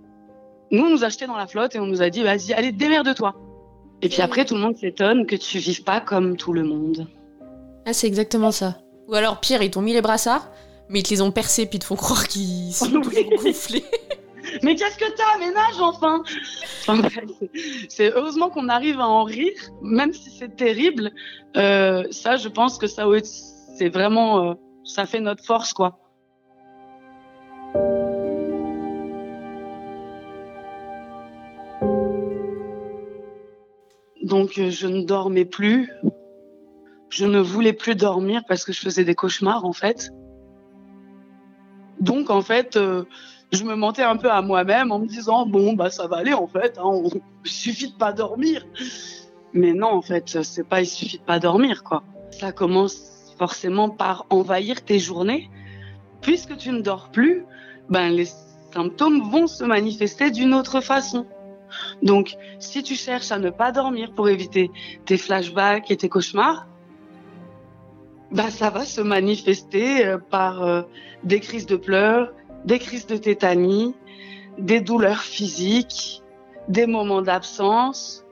Nous, 0.71 0.83
on 0.83 0.89
nous 0.89 1.03
a 1.03 1.07
acheté 1.07 1.27
dans 1.27 1.37
la 1.37 1.47
flotte 1.47 1.75
et 1.75 1.79
on 1.79 1.85
nous 1.85 2.01
a 2.01 2.09
dit, 2.09 2.23
vas-y, 2.23 2.53
allez, 2.53 2.71
démerde-toi. 2.71 3.35
Et 4.01 4.09
puis 4.09 4.21
après, 4.21 4.45
tout 4.45 4.55
le 4.55 4.61
monde 4.61 4.75
s'étonne 4.75 5.25
que 5.25 5.35
tu 5.35 5.59
vives 5.59 5.83
pas 5.83 6.01
comme 6.01 6.35
tout 6.35 6.53
le 6.53 6.63
monde. 6.63 7.07
Ah, 7.89 7.93
c'est 7.93 8.07
exactement 8.07 8.51
ça. 8.51 8.79
Ou 9.07 9.15
alors, 9.15 9.39
pire, 9.39 9.63
ils 9.63 9.71
t'ont 9.71 9.81
mis 9.81 9.93
les 9.93 10.01
brassards, 10.01 10.51
mais 10.89 10.99
ils 10.99 11.03
te 11.03 11.09
les 11.09 11.21
ont 11.21 11.31
percés 11.31 11.65
puis 11.65 11.77
ils 11.77 11.79
te 11.79 11.85
font 11.85 11.95
croire 11.95 12.27
qu'ils 12.27 12.73
sont 12.73 12.91
toujours 12.91 13.13
gonflés. 13.41 13.85
mais 14.61 14.75
qu'est-ce 14.75 14.97
que 14.97 15.09
t'as 15.15 15.37
Ménage, 15.39 15.79
enfin, 15.79 16.21
enfin 16.89 17.07
C'est 17.87 18.11
heureusement 18.11 18.49
qu'on 18.49 18.67
arrive 18.67 18.99
à 18.99 19.07
en 19.07 19.23
rire, 19.23 19.53
même 19.81 20.11
si 20.11 20.31
c'est 20.37 20.53
terrible. 20.53 21.13
Euh, 21.55 22.03
ça, 22.11 22.35
je 22.35 22.49
pense 22.49 22.77
que 22.77 22.87
ça, 22.87 23.05
c'est 23.77 23.87
vraiment, 23.87 24.49
euh, 24.49 24.53
ça 24.83 25.05
fait 25.05 25.21
notre 25.21 25.45
force, 25.45 25.71
quoi. 25.71 25.97
Donc, 34.23 34.57
euh, 34.57 34.71
je 34.71 34.87
ne 34.87 35.03
dormais 35.03 35.45
plus. 35.45 35.89
Je 37.09 37.25
ne 37.25 37.39
voulais 37.39 37.73
plus 37.73 37.95
dormir 37.95 38.41
parce 38.47 38.65
que 38.65 38.73
je 38.73 38.79
faisais 38.79 39.03
des 39.03 39.15
cauchemars, 39.15 39.65
en 39.65 39.73
fait. 39.73 40.11
Donc, 41.99 42.29
en 42.29 42.41
fait, 42.41 42.75
euh, 42.75 43.05
je 43.51 43.63
me 43.63 43.75
mentais 43.75 44.03
un 44.03 44.17
peu 44.17 44.29
à 44.29 44.41
moi-même 44.41 44.91
en 44.91 44.99
me 44.99 45.07
disant 45.07 45.45
bon, 45.45 45.73
bah, 45.73 45.89
ça 45.89 46.07
va 46.07 46.17
aller, 46.17 46.33
en 46.33 46.47
fait. 46.47 46.77
Hein, 46.77 47.01
il 47.45 47.51
suffit 47.51 47.91
de 47.91 47.97
pas 47.97 48.13
dormir. 48.13 48.65
Mais 49.53 49.73
non, 49.73 49.87
en 49.87 50.01
fait, 50.01 50.43
c'est 50.43 50.67
pas 50.67 50.81
il 50.81 50.87
suffit 50.87 51.17
de 51.17 51.23
pas 51.23 51.39
dormir, 51.39 51.83
quoi. 51.83 52.03
Ça 52.31 52.51
commence 52.51 53.33
forcément 53.37 53.89
par 53.89 54.25
envahir 54.29 54.83
tes 54.83 54.99
journées. 54.99 55.49
Puisque 56.21 56.57
tu 56.57 56.71
ne 56.71 56.81
dors 56.81 57.09
plus, 57.09 57.45
ben, 57.89 58.09
les 58.09 58.27
symptômes 58.73 59.21
vont 59.29 59.47
se 59.47 59.63
manifester 59.63 60.31
d'une 60.31 60.53
autre 60.53 60.81
façon. 60.81 61.25
Donc, 62.01 62.35
si 62.59 62.83
tu 62.83 62.95
cherches 62.95 63.31
à 63.31 63.39
ne 63.39 63.49
pas 63.49 63.71
dormir 63.71 64.11
pour 64.13 64.29
éviter 64.29 64.71
tes 65.05 65.17
flashbacks 65.17 65.91
et 65.91 65.97
tes 65.97 66.09
cauchemars, 66.09 66.67
bah, 68.31 68.49
ça 68.49 68.69
va 68.69 68.85
se 68.85 69.01
manifester 69.01 70.05
euh, 70.05 70.17
par 70.17 70.63
euh, 70.63 70.81
des 71.23 71.39
crises 71.39 71.65
de 71.65 71.77
pleurs, 71.77 72.33
des 72.65 72.79
crises 72.79 73.07
de 73.07 73.17
tétanie, 73.17 73.95
des 74.57 74.81
douleurs 74.81 75.21
physiques, 75.21 76.21
des 76.67 76.85
moments 76.85 77.21
d'absence. 77.21 78.25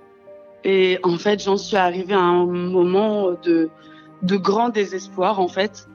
Et 0.63 0.99
en 1.03 1.17
fait, 1.17 1.43
j'en 1.43 1.57
suis 1.57 1.77
arrivée 1.77 2.15
à 2.15 2.19
un 2.19 2.45
moment 2.45 3.31
de, 3.43 3.69
de 4.23 4.35
grand 4.35 4.69
désespoir, 4.69 5.39
en 5.39 5.47
fait, 5.47 5.87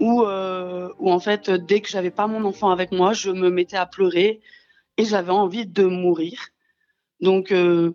où, 0.00 0.22
euh, 0.22 0.88
où 0.98 1.10
en 1.10 1.20
fait, 1.20 1.50
dès 1.50 1.80
que 1.80 1.88
j'avais 1.88 2.10
pas 2.10 2.26
mon 2.26 2.44
enfant 2.44 2.70
avec 2.70 2.92
moi, 2.92 3.12
je 3.12 3.30
me 3.30 3.50
mettais 3.50 3.76
à 3.76 3.86
pleurer 3.86 4.40
et 4.96 5.04
j'avais 5.04 5.32
envie 5.32 5.66
de 5.66 5.84
mourir. 5.84 6.48
Donc, 7.20 7.52
euh, 7.52 7.94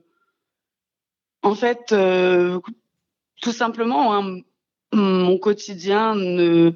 en 1.44 1.56
fait, 1.56 1.92
euh, 1.92 2.60
tout 3.42 3.52
simplement, 3.52 4.14
hein, 4.14 4.42
mon 4.92 5.38
quotidien 5.38 6.16
ne, 6.16 6.72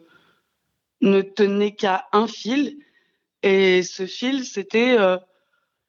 tenait 1.21 1.75
qu'à 1.75 2.07
un 2.11 2.27
fil. 2.27 2.77
Et 3.43 3.83
ce 3.83 4.05
fil, 4.05 4.45
c'était 4.45 4.97
euh, 4.97 5.17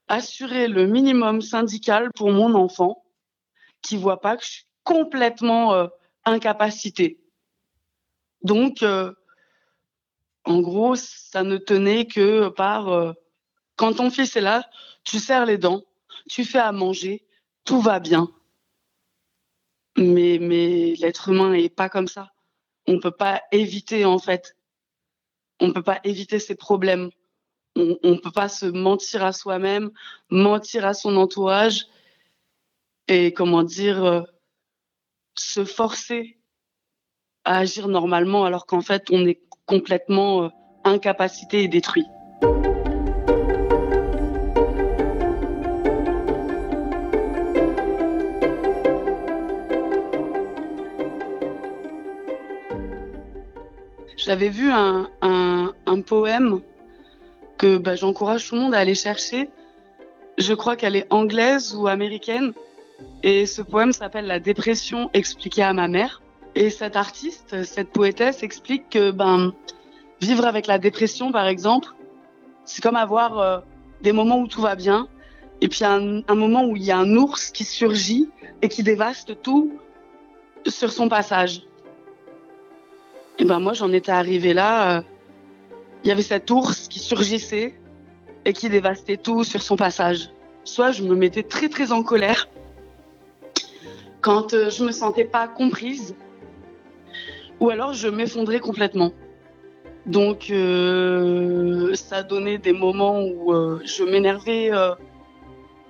assurer 0.09 0.69
le 0.69 0.87
minimum 0.87 1.41
syndical 1.41 2.11
pour 2.15 2.31
mon 2.31 2.55
enfant, 2.55 3.05
qui 3.83 3.97
voit 3.97 4.21
pas 4.21 4.37
que 4.37 4.45
je 4.45 4.51
suis 4.51 4.67
complètement 4.85 5.75
euh, 5.75 5.87
incapacité. 6.25 7.21
Donc, 8.43 8.83
euh, 8.83 9.13
en 10.45 10.61
gros, 10.61 10.95
ça 10.95 11.43
ne 11.43 11.57
tenait 11.57 12.07
que 12.07 12.49
par 12.49 12.89
euh, 12.89 13.13
quand 13.77 13.95
ton 13.95 14.11
fils 14.11 14.37
est 14.37 14.41
là, 14.41 14.69
tu 15.05 15.19
serres 15.19 15.47
les 15.47 15.59
dents, 15.59 15.83
tu 16.29 16.45
fais 16.45 16.59
à 16.59 16.73
manger, 16.73 17.27
tout 17.65 17.81
va 17.81 17.99
bien. 17.99 18.31
Mais, 19.97 20.39
mais 20.41 20.95
l'être 20.99 21.29
humain 21.31 21.51
n'est 21.51 21.69
pas 21.69 21.89
comme 21.89 22.09
ça. 22.09 22.33
On 22.87 23.01
peut 23.01 23.11
pas 23.11 23.43
éviter, 23.53 24.05
en 24.05 24.19
fait. 24.19 24.57
On 25.61 25.73
peut 25.73 25.83
pas 25.83 26.01
éviter 26.05 26.39
ces 26.39 26.55
problèmes. 26.55 27.11
On, 27.77 27.99
on 28.03 28.19
peut 28.19 28.31
pas 28.31 28.49
se 28.49 28.67
mentir 28.67 29.25
à 29.25 29.33
soi-même, 29.33 29.91
mentir 30.31 30.85
à 30.87 30.95
son 30.95 31.17
entourage 31.17 31.87
et, 33.09 33.33
comment 33.33 33.63
dire, 33.63 34.05
euh, 34.05 34.23
se 35.37 35.65
forcer 35.65 36.39
à 37.45 37.59
agir 37.59 37.89
normalement 37.89 38.45
alors 38.45 38.67
qu'en 38.67 38.81
fait, 38.81 39.11
on 39.11 39.27
est 39.27 39.41
complètement 39.67 40.45
euh, 40.45 40.49
incapacité 40.85 41.63
et 41.63 41.69
détruit. 41.69 42.07
J'avais 54.27 54.49
vu 54.49 54.73
un, 54.73 55.09
un, 55.23 56.01
poème 56.01 56.61
que 57.59 57.77
bah, 57.79 57.95
j'encourage 57.95 58.49
tout 58.49 58.57
le 58.57 58.63
monde 58.63 58.75
à 58.75 58.79
aller 58.79 58.97
chercher. 58.97 59.49
Je 60.37 60.53
crois 60.53 60.75
qu'elle 60.75 60.97
est 60.97 61.07
anglaise 61.11 61.77
ou 61.77 61.87
américaine. 61.87 62.53
Et 63.23 63.47
ce 63.47 63.63
poème 63.63 63.93
s'appelle 63.93 64.27
La 64.27 64.41
dépression 64.41 65.11
expliquée 65.15 65.63
à 65.63 65.73
ma 65.73 65.87
mère. 65.87 66.23
Et 66.57 66.71
cette 66.71 66.97
artiste, 66.97 67.63
cette 67.63 67.91
poétesse 67.91 68.43
explique 68.43 68.91
que 68.91 69.13
ben, 69.13 69.53
vivre 70.21 70.45
avec 70.45 70.67
la 70.67 70.81
dépression, 70.81 71.31
par 71.31 71.47
exemple, 71.47 71.91
c'est 72.65 72.83
comme 72.83 72.97
avoir 72.97 73.39
euh, 73.39 73.61
des 74.03 74.11
moments 74.11 74.41
où 74.41 74.49
tout 74.49 74.61
va 74.61 74.75
bien, 74.75 75.07
et 75.61 75.69
puis 75.69 75.85
un 75.85 76.35
moment 76.35 76.65
où 76.65 76.75
il 76.75 76.83
y 76.83 76.91
a 76.91 76.99
un 76.99 77.15
ours 77.15 77.53
qui 77.53 77.63
surgit 77.63 78.29
et 78.61 78.69
qui 78.69 78.83
dévaste 78.83 79.41
tout 79.43 79.71
sur 80.67 80.91
son 80.91 81.09
passage. 81.09 81.63
Et 83.39 83.45
ben 83.45 83.61
moi, 83.61 83.75
j'en 83.75 83.93
étais 83.93 84.13
arrivée 84.13 84.55
là. 84.55 84.99
Euh, 84.99 85.03
il 86.05 86.09
y 86.09 86.11
avait 86.13 86.23
cet 86.23 86.51
ours 86.51 86.89
qui 86.89 86.99
surgissait 86.99 87.75
et 88.45 88.53
qui 88.53 88.69
dévastait 88.69 89.17
tout 89.17 89.45
sur 89.45 89.63
son 89.63 89.77
passage. 89.77 90.31
Soit 90.65 90.93
je 90.93 91.03
me 91.03 91.15
mettais 91.15 91.43
très 91.43 91.69
très 91.69 91.93
en 91.93 92.03
colère 92.03 92.49
quand 94.21 94.55
euh, 94.55 94.71
je 94.71 94.85
me 94.85 94.93
sentais 94.93 95.25
pas 95.25 95.47
comprise, 95.49 96.17
ou 97.61 97.71
alors 97.71 97.93
je 97.93 98.09
m'effondrais 98.09 98.61
complètement. 98.61 99.13
Donc 100.07 100.51
euh, 100.51 101.95
ça 101.95 102.23
donnait 102.23 102.59
des 102.59 102.73
moments 102.73 103.23
où 103.23 103.53
je 103.85 104.05
m'énervais, 104.05 104.71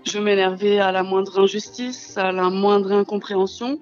je 0.04 0.18
m'énervais 0.18 0.78
à 0.78 0.90
la 0.90 1.02
moindre 1.02 1.40
injustice, 1.40 2.16
à 2.16 2.32
la 2.32 2.48
moindre 2.48 2.92
incompréhension 2.92 3.78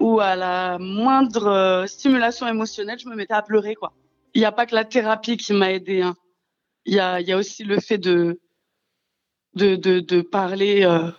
ou 0.00 0.20
à 0.20 0.36
la 0.36 0.78
moindre 0.78 1.46
euh, 1.46 1.86
stimulation 1.86 2.46
émotionnelle, 2.46 2.98
je 2.98 3.08
me 3.08 3.14
mettais 3.14 3.34
à 3.34 3.42
pleurer 3.42 3.74
quoi. 3.74 3.92
Il 4.34 4.40
n'y 4.40 4.44
a 4.44 4.52
pas 4.52 4.66
que 4.66 4.74
la 4.74 4.84
thérapie 4.84 5.36
qui 5.36 5.52
m'a 5.52 5.72
aidé. 5.72 6.02
Hein. 6.02 6.14
Il 6.84 6.94
y 6.94 7.00
a, 7.00 7.36
aussi 7.36 7.64
le 7.64 7.80
fait 7.80 7.98
de 7.98 8.38
de, 9.54 10.20
parler 10.20 10.84
euh, 10.84 11.10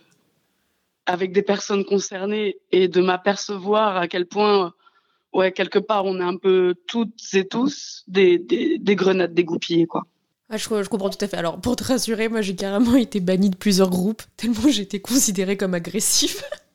avec 1.05 1.33
des 1.33 1.41
personnes 1.41 1.83
concernées 1.83 2.57
et 2.71 2.87
de 2.87 3.01
m'apercevoir 3.01 3.97
à 3.97 4.07
quel 4.07 4.27
point 4.27 4.73
ouais, 5.33 5.51
quelque 5.51 5.79
part, 5.79 6.05
on 6.05 6.19
est 6.19 6.23
un 6.23 6.37
peu 6.37 6.75
toutes 6.87 7.33
et 7.33 7.47
tous 7.47 8.03
des, 8.07 8.37
des, 8.37 8.77
des 8.79 8.95
grenades 8.95 9.33
dégoupillées, 9.33 9.87
quoi. 9.87 10.03
Ah, 10.49 10.57
je, 10.57 10.63
je, 10.63 10.89
comprends 10.89 11.09
tout 11.09 11.23
à 11.23 11.27
fait. 11.27 11.35
Alors, 11.35 11.59
pour 11.59 11.75
te 11.75 11.83
rassurer, 11.83 12.29
moi, 12.29 12.41
j'ai 12.41 12.55
carrément 12.55 12.95
été 12.95 13.19
bannie 13.19 13.49
de 13.49 13.57
plusieurs 13.57 13.89
groupes, 13.89 14.23
tellement 14.37 14.69
j'étais 14.69 14.99
considérée 14.99 15.57
comme 15.57 15.73
agressive. 15.73 16.41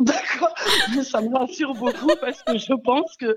D'accord, 0.00 0.54
ça 1.02 1.20
me 1.20 1.36
rassure 1.36 1.74
beaucoup 1.74 2.12
parce 2.20 2.40
que 2.44 2.56
je 2.56 2.72
pense 2.84 3.16
que 3.16 3.36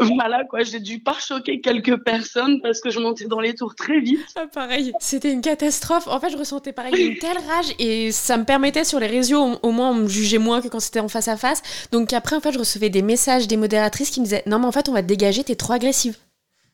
voilà 0.00 0.44
quoi, 0.44 0.64
j'ai 0.64 0.80
dû 0.80 0.98
pas 0.98 1.14
choquer 1.14 1.60
quelques 1.60 1.96
personnes 2.02 2.60
parce 2.60 2.80
que 2.80 2.90
je 2.90 2.98
montais 2.98 3.26
dans 3.26 3.38
les 3.38 3.54
tours 3.54 3.76
très 3.76 4.00
vite. 4.00 4.18
Ah, 4.34 4.46
pareil, 4.52 4.92
c'était 4.98 5.30
une 5.32 5.42
catastrophe. 5.42 6.08
En 6.08 6.18
fait, 6.18 6.30
je 6.30 6.36
ressentais 6.36 6.72
pareil 6.72 6.94
une 7.06 7.18
telle 7.18 7.38
rage 7.48 7.74
et 7.78 8.10
ça 8.10 8.36
me 8.36 8.44
permettait 8.44 8.82
sur 8.84 8.98
les 8.98 9.06
réseaux 9.06 9.58
au 9.62 9.70
moins 9.70 9.90
on 9.90 9.94
me 9.94 10.08
jugeait 10.08 10.38
moins 10.38 10.60
que 10.60 10.68
quand 10.68 10.80
c'était 10.80 11.00
en 11.00 11.08
face 11.08 11.28
à 11.28 11.36
face. 11.36 11.62
Donc 11.92 12.12
après 12.12 12.34
en 12.34 12.40
fait, 12.40 12.52
je 12.52 12.58
recevais 12.58 12.90
des 12.90 13.02
messages 13.02 13.46
des 13.46 13.56
modératrices 13.56 14.10
qui 14.10 14.18
me 14.20 14.24
disaient 14.24 14.42
"Non 14.46 14.58
mais 14.58 14.66
en 14.66 14.72
fait, 14.72 14.88
on 14.88 14.92
va 14.92 15.02
te 15.02 15.06
dégager, 15.06 15.44
t'es 15.44 15.54
trop 15.54 15.72
agressive." 15.74 16.16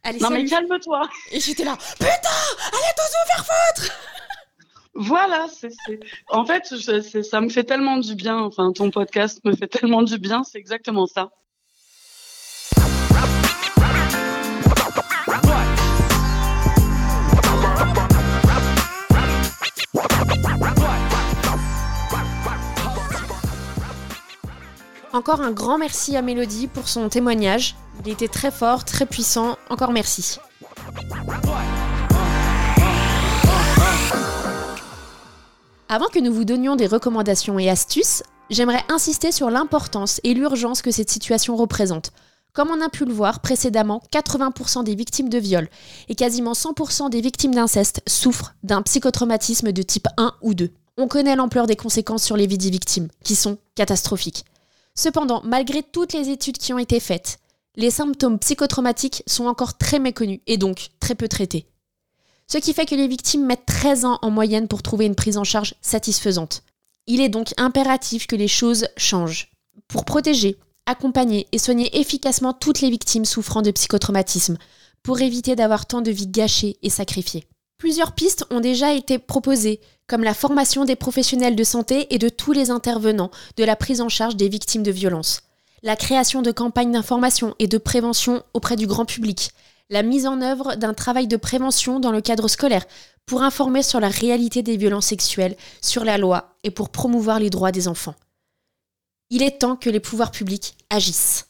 Allez, 0.05 0.21
non 0.21 0.29
salut. 0.29 0.45
mais 0.45 0.49
calme-toi. 0.49 1.03
Et 1.33 1.41
j'étais 1.41 1.65
là 1.65 1.77
"Putain, 1.99 2.07
allez 2.07 2.95
tous 2.97 3.13
vous 3.13 3.27
faire 3.35 3.45
foutre." 3.45 3.93
Voilà, 5.01 5.47
c'est, 5.49 5.71
en 6.29 6.45
fait, 6.45 6.65
ça 6.67 7.41
me 7.41 7.49
fait 7.49 7.63
tellement 7.63 7.99
du 7.99 8.17
bien. 8.17 8.37
Enfin, 8.41 8.73
ton 8.73 8.91
podcast 8.91 9.41
me 9.45 9.55
fait 9.55 9.69
tellement 9.69 10.03
du 10.03 10.19
bien. 10.19 10.43
C'est 10.43 10.59
exactement 10.59 11.07
ça. 11.07 11.31
Encore 25.13 25.41
un 25.41 25.53
grand 25.53 25.79
merci 25.79 26.17
à 26.17 26.23
Mélodie 26.23 26.67
pour 26.67 26.89
son 26.89 27.09
témoignage. 27.09 27.77
Il 28.05 28.11
était 28.13 28.27
très 28.27 28.51
fort, 28.51 28.85
très 28.85 29.07
puissant. 29.07 29.57
Encore 29.71 29.93
merci. 29.93 30.39
Avant 35.91 36.09
que 36.09 36.19
nous 36.19 36.35
vous 36.35 36.45
donnions 36.45 36.77
des 36.77 36.87
recommandations 36.87 37.59
et 37.59 37.71
astuces, 37.71 38.23
j'aimerais 38.51 38.85
insister 38.91 39.33
sur 39.33 39.49
l'importance 39.49 40.21
et 40.23 40.35
l'urgence 40.35 40.83
que 40.83 40.91
cette 40.91 41.09
situation 41.09 41.57
représente. 41.57 42.11
Comme 42.53 42.69
on 42.69 42.85
a 42.85 42.91
pu 42.91 43.07
le 43.07 43.13
voir 43.15 43.41
précédemment, 43.41 44.03
80% 44.13 44.85
des 44.85 44.95
victimes 44.95 45.31
de 45.31 45.39
viol 45.39 45.67
et 46.11 46.15
quasiment 46.15 46.53
100% 46.53 47.09
des 47.09 47.23
victimes 47.23 47.55
d'inceste 47.55 48.03
souffrent 48.07 48.55
d'un 48.63 48.83
psychotraumatisme 48.83 49.73
de 49.73 49.81
type 49.81 50.09
1 50.19 50.35
ou 50.43 50.53
2. 50.53 50.71
On 50.99 51.09
connaît 51.09 51.37
l'ampleur 51.37 51.67
des 51.67 51.77
conséquences 51.77 52.25
sur 52.25 52.37
les 52.37 52.47
vies 52.47 52.59
des 52.59 52.69
victimes, 52.69 53.09
qui 53.25 53.35
sont 53.35 53.57
catastrophiques. 53.75 54.45
Cependant, 54.95 55.41
malgré 55.47 55.83
toutes 55.83 56.13
les 56.13 56.29
études 56.29 56.59
qui 56.59 56.75
ont 56.75 56.79
été 56.79 57.01
faites, 57.01 57.39
les 57.77 57.91
symptômes 57.91 58.39
psychotraumatiques 58.39 59.23
sont 59.27 59.47
encore 59.47 59.79
très 59.79 60.01
méconnus 60.01 60.41
et 60.47 60.59
donc 60.59 60.89
très 61.01 61.15
peu 61.15 61.29
traités 61.29 61.67
ce 62.51 62.59
qui 62.59 62.73
fait 62.73 62.87
que 62.87 62.95
les 62.95 63.09
victimes 63.09 63.45
mettent 63.45 63.67
13 63.67 64.05
ans 64.07 64.19
en 64.23 64.31
moyenne 64.31 64.69
pour 64.69 64.83
trouver 64.83 65.05
une 65.07 65.15
prise 65.15 65.37
en 65.37 65.45
charge 65.45 65.75
satisfaisante. 65.83 66.63
Il 67.07 67.21
est 67.21 67.29
donc 67.29 67.53
impératif 67.59 68.27
que 68.27 68.37
les 68.37 68.49
choses 68.49 68.89
changent. 68.97 69.51
Pour 69.87 70.05
protéger, 70.05 70.57
accompagner 70.87 71.47
et 71.53 71.59
soigner 71.59 71.99
efficacement 72.01 72.55
toutes 72.55 72.81
les 72.81 72.91
victimes 72.91 73.27
souffrant 73.27 73.63
de 73.63 73.71
psychotraumatisme, 73.71 74.57
pour 75.03 75.21
éviter 75.21 75.57
d'avoir 75.57 75.87
tant 75.87 76.01
de 76.01 76.11
vies 76.11 76.27
gâchées 76.27 76.77
et 76.83 76.91
sacrifiées. 76.91 77.45
Plusieurs 77.77 78.13
pistes 78.13 78.45
ont 78.51 78.61
déjà 78.61 78.93
été 78.93 79.19
proposées, 79.19 79.81
comme 80.07 80.25
la 80.25 80.35
formation 80.35 80.85
des 80.85 80.97
professionnels 80.97 81.55
de 81.55 81.65
santé 81.65 82.13
et 82.13 82.19
de 82.19 82.29
tous 82.29 82.53
les 82.53 82.71
intervenants 82.71 83.31
de 83.57 83.65
la 83.65 83.77
prise 83.77 84.01
en 84.01 84.09
charge 84.09 84.37
des 84.37 84.49
victimes 84.49 84.83
de 84.83 84.91
violences, 84.91 85.43
la 85.83 85.95
création 85.95 86.43
de 86.43 86.51
campagnes 86.51 86.93
d'information 86.93 87.55
et 87.59 87.69
de 87.69 87.79
prévention 87.79 88.43
auprès 88.53 88.77
du 88.77 88.87
grand 88.87 89.05
public, 89.05 89.51
la 89.91 90.03
mise 90.03 90.27
en 90.27 90.41
œuvre 90.41 90.75
d'un 90.75 90.95
travail 90.95 91.27
de 91.27 91.37
prévention 91.37 92.01
dans 92.01 92.13
le 92.13 92.21
cadre 92.21 92.49
scolaire 92.49 92.85
pour 93.27 93.43
informer 93.43 93.83
sur 93.83 94.01
la 94.01 94.09
réalité 94.09 94.63
des 94.63 94.77
violences 94.77 95.07
sexuelles, 95.07 95.57
sur 95.81 96.05
la 96.05 96.19
loi 96.19 96.57
et 96.65 96.71
pour 96.71 96.89
promouvoir 96.89 97.39
les 97.39 97.51
droits 97.51 97.73
des 97.73 97.89
enfants. 97.89 98.15
Il 99.31 99.43
est 99.43 99.59
temps 99.59 99.77
que 99.77 99.91
les 99.91 100.01
pouvoirs 100.01 100.31
publics 100.31 100.77
agissent. 100.91 101.49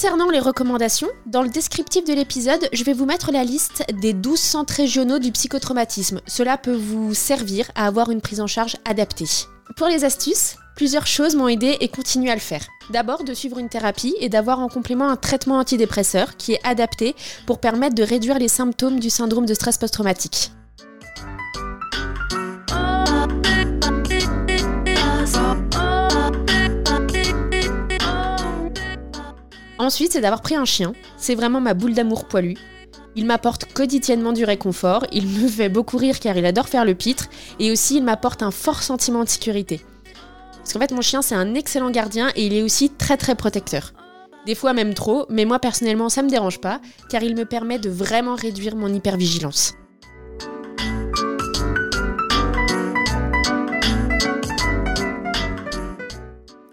Concernant 0.00 0.30
les 0.30 0.40
recommandations, 0.40 1.10
dans 1.26 1.42
le 1.42 1.50
descriptif 1.50 2.06
de 2.06 2.14
l'épisode, 2.14 2.70
je 2.72 2.84
vais 2.84 2.94
vous 2.94 3.04
mettre 3.04 3.32
la 3.32 3.44
liste 3.44 3.84
des 4.00 4.14
12 4.14 4.40
centres 4.40 4.72
régionaux 4.72 5.18
du 5.18 5.30
psychotraumatisme. 5.30 6.22
Cela 6.26 6.56
peut 6.56 6.74
vous 6.74 7.12
servir 7.12 7.70
à 7.74 7.86
avoir 7.86 8.10
une 8.10 8.22
prise 8.22 8.40
en 8.40 8.46
charge 8.46 8.78
adaptée. 8.86 9.26
Pour 9.76 9.88
les 9.88 10.06
astuces, 10.06 10.56
plusieurs 10.74 11.06
choses 11.06 11.36
m'ont 11.36 11.48
aidé 11.48 11.76
et 11.80 11.88
continuent 11.88 12.30
à 12.30 12.34
le 12.34 12.40
faire. 12.40 12.66
D'abord, 12.88 13.24
de 13.24 13.34
suivre 13.34 13.58
une 13.58 13.68
thérapie 13.68 14.16
et 14.20 14.30
d'avoir 14.30 14.60
en 14.60 14.68
complément 14.68 15.06
un 15.06 15.16
traitement 15.16 15.58
antidépresseur 15.58 16.38
qui 16.38 16.54
est 16.54 16.66
adapté 16.66 17.14
pour 17.46 17.58
permettre 17.58 17.94
de 17.94 18.02
réduire 18.02 18.38
les 18.38 18.48
symptômes 18.48 19.00
du 19.00 19.10
syndrome 19.10 19.44
de 19.44 19.52
stress 19.52 19.76
post-traumatique. 19.76 20.50
Ensuite, 29.90 30.12
c'est 30.12 30.20
d'avoir 30.20 30.40
pris 30.40 30.54
un 30.54 30.64
chien. 30.64 30.92
C'est 31.16 31.34
vraiment 31.34 31.60
ma 31.60 31.74
boule 31.74 31.94
d'amour 31.94 32.26
poilu. 32.26 32.54
Il 33.16 33.26
m'apporte 33.26 33.64
quotidiennement 33.72 34.32
du 34.32 34.44
réconfort, 34.44 35.04
il 35.10 35.26
me 35.26 35.48
fait 35.58 35.68
beaucoup 35.68 35.96
rire 35.96 36.20
car 36.20 36.36
il 36.36 36.46
adore 36.46 36.68
faire 36.68 36.84
le 36.84 36.94
pitre, 36.94 37.28
et 37.58 37.72
aussi 37.72 37.96
il 37.96 38.04
m'apporte 38.04 38.44
un 38.44 38.52
fort 38.52 38.84
sentiment 38.84 39.24
de 39.24 39.28
sécurité. 39.28 39.80
Parce 40.58 40.72
qu'en 40.72 40.78
fait, 40.78 40.92
mon 40.92 41.00
chien, 41.00 41.22
c'est 41.22 41.34
un 41.34 41.56
excellent 41.56 41.90
gardien 41.90 42.30
et 42.36 42.46
il 42.46 42.54
est 42.54 42.62
aussi 42.62 42.90
très 42.90 43.16
très 43.16 43.34
protecteur. 43.34 43.92
Des 44.46 44.54
fois 44.54 44.74
même 44.74 44.94
trop, 44.94 45.26
mais 45.28 45.44
moi 45.44 45.58
personnellement, 45.58 46.08
ça 46.08 46.22
me 46.22 46.30
dérange 46.30 46.60
pas, 46.60 46.80
car 47.08 47.24
il 47.24 47.34
me 47.34 47.44
permet 47.44 47.80
de 47.80 47.90
vraiment 47.90 48.36
réduire 48.36 48.76
mon 48.76 48.94
hypervigilance. 48.94 49.74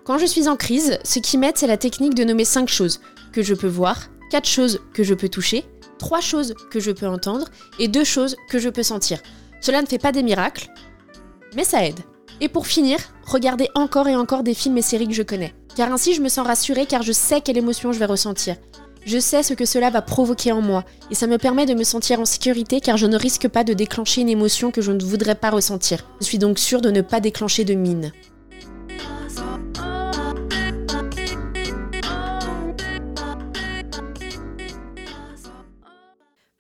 Quand 0.08 0.18
je 0.18 0.26
suis 0.26 0.48
en 0.48 0.56
crise, 0.56 1.00
ce 1.04 1.20
qui 1.20 1.38
m'aide, 1.38 1.58
c'est 1.58 1.68
la 1.68 1.76
technique 1.76 2.16
de 2.16 2.24
nommer 2.24 2.46
5 2.46 2.70
choses 2.70 3.02
que 3.34 3.44
je 3.44 3.54
peux 3.54 3.68
voir, 3.68 4.04
4 4.32 4.48
choses 4.48 4.80
que 4.94 5.04
je 5.04 5.14
peux 5.14 5.28
toucher, 5.28 5.66
3 6.00 6.22
choses 6.22 6.54
que 6.72 6.80
je 6.80 6.92
peux 6.92 7.08
entendre 7.08 7.50
et 7.78 7.90
2 7.90 8.06
choses 8.06 8.38
que 8.50 8.58
je 8.58 8.70
peux 8.70 8.84
sentir. 8.84 9.20
Cela 9.60 9.82
ne 9.82 9.86
fait 9.86 9.98
pas 9.98 10.14
des 10.14 10.24
miracles, 10.24 10.70
mais 11.58 11.66
ça 11.66 11.86
aide. 11.86 12.00
Et 12.40 12.48
pour 12.48 12.68
finir, 12.68 13.00
regardez 13.26 13.68
encore 13.76 14.08
et 14.08 14.16
encore 14.16 14.44
des 14.44 14.54
films 14.54 14.78
et 14.78 14.82
séries 14.82 15.10
que 15.10 15.14
je 15.14 15.24
connais. 15.24 15.54
Car 15.76 15.92
ainsi 15.92 16.14
je 16.14 16.22
me 16.22 16.30
sens 16.30 16.48
rassurée 16.48 16.86
car 16.86 17.02
je 17.02 17.12
sais 17.12 17.42
quelle 17.42 17.58
émotion 17.58 17.92
je 17.92 18.00
vais 18.00 18.06
ressentir. 18.06 18.56
Je 19.06 19.20
sais 19.20 19.44
ce 19.44 19.56
que 19.56 19.66
cela 19.66 19.90
va 19.90 20.02
provoquer 20.02 20.54
en 20.54 20.62
moi, 20.62 20.86
et 21.12 21.16
ça 21.16 21.28
me 21.28 21.38
permet 21.38 21.66
de 21.66 21.74
me 21.74 21.84
sentir 21.84 22.22
en 22.22 22.26
sécurité 22.26 22.80
car 22.80 22.96
je 22.96 23.08
ne 23.08 23.18
risque 23.18 23.50
pas 23.50 23.66
de 23.66 23.74
déclencher 23.74 24.22
une 24.22 24.30
émotion 24.30 24.72
que 24.72 24.82
je 24.82 24.94
ne 24.94 25.04
voudrais 25.04 25.36
pas 25.36 25.50
ressentir. 25.50 26.08
Je 26.22 26.26
suis 26.28 26.40
donc 26.40 26.60
sûre 26.60 26.80
de 26.80 26.92
ne 26.92 27.02
pas 27.02 27.20
déclencher 27.20 27.66
de 27.66 27.74
mine. 27.74 28.14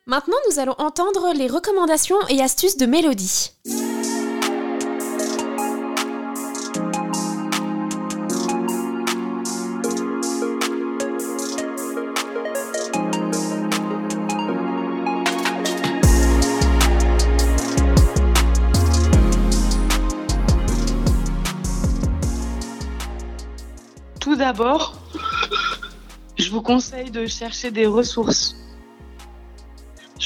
Maintenant, 0.09 0.37
nous 0.49 0.57
allons 0.57 0.75
entendre 0.77 1.33
les 1.35 1.47
recommandations 1.47 2.15
et 2.29 2.41
astuces 2.41 2.77
de 2.77 2.85
Mélodie. 2.85 3.51
Tout 24.21 24.37
d'abord, 24.37 24.93
je 26.37 26.49
vous 26.49 26.61
conseille 26.61 27.11
de 27.11 27.27
chercher 27.27 27.71
des 27.71 27.85
ressources 27.85 28.55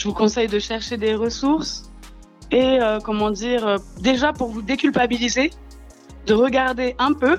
je 0.01 0.07
vous 0.07 0.15
conseille 0.15 0.47
de 0.47 0.57
chercher 0.57 0.97
des 0.97 1.13
ressources 1.13 1.83
et, 2.49 2.79
euh, 2.81 2.97
comment 2.99 3.29
dire, 3.29 3.67
euh, 3.67 3.77
déjà 3.99 4.33
pour 4.33 4.47
vous 4.47 4.63
déculpabiliser, 4.63 5.51
de 6.25 6.33
regarder 6.33 6.95
un 6.97 7.13
peu 7.13 7.37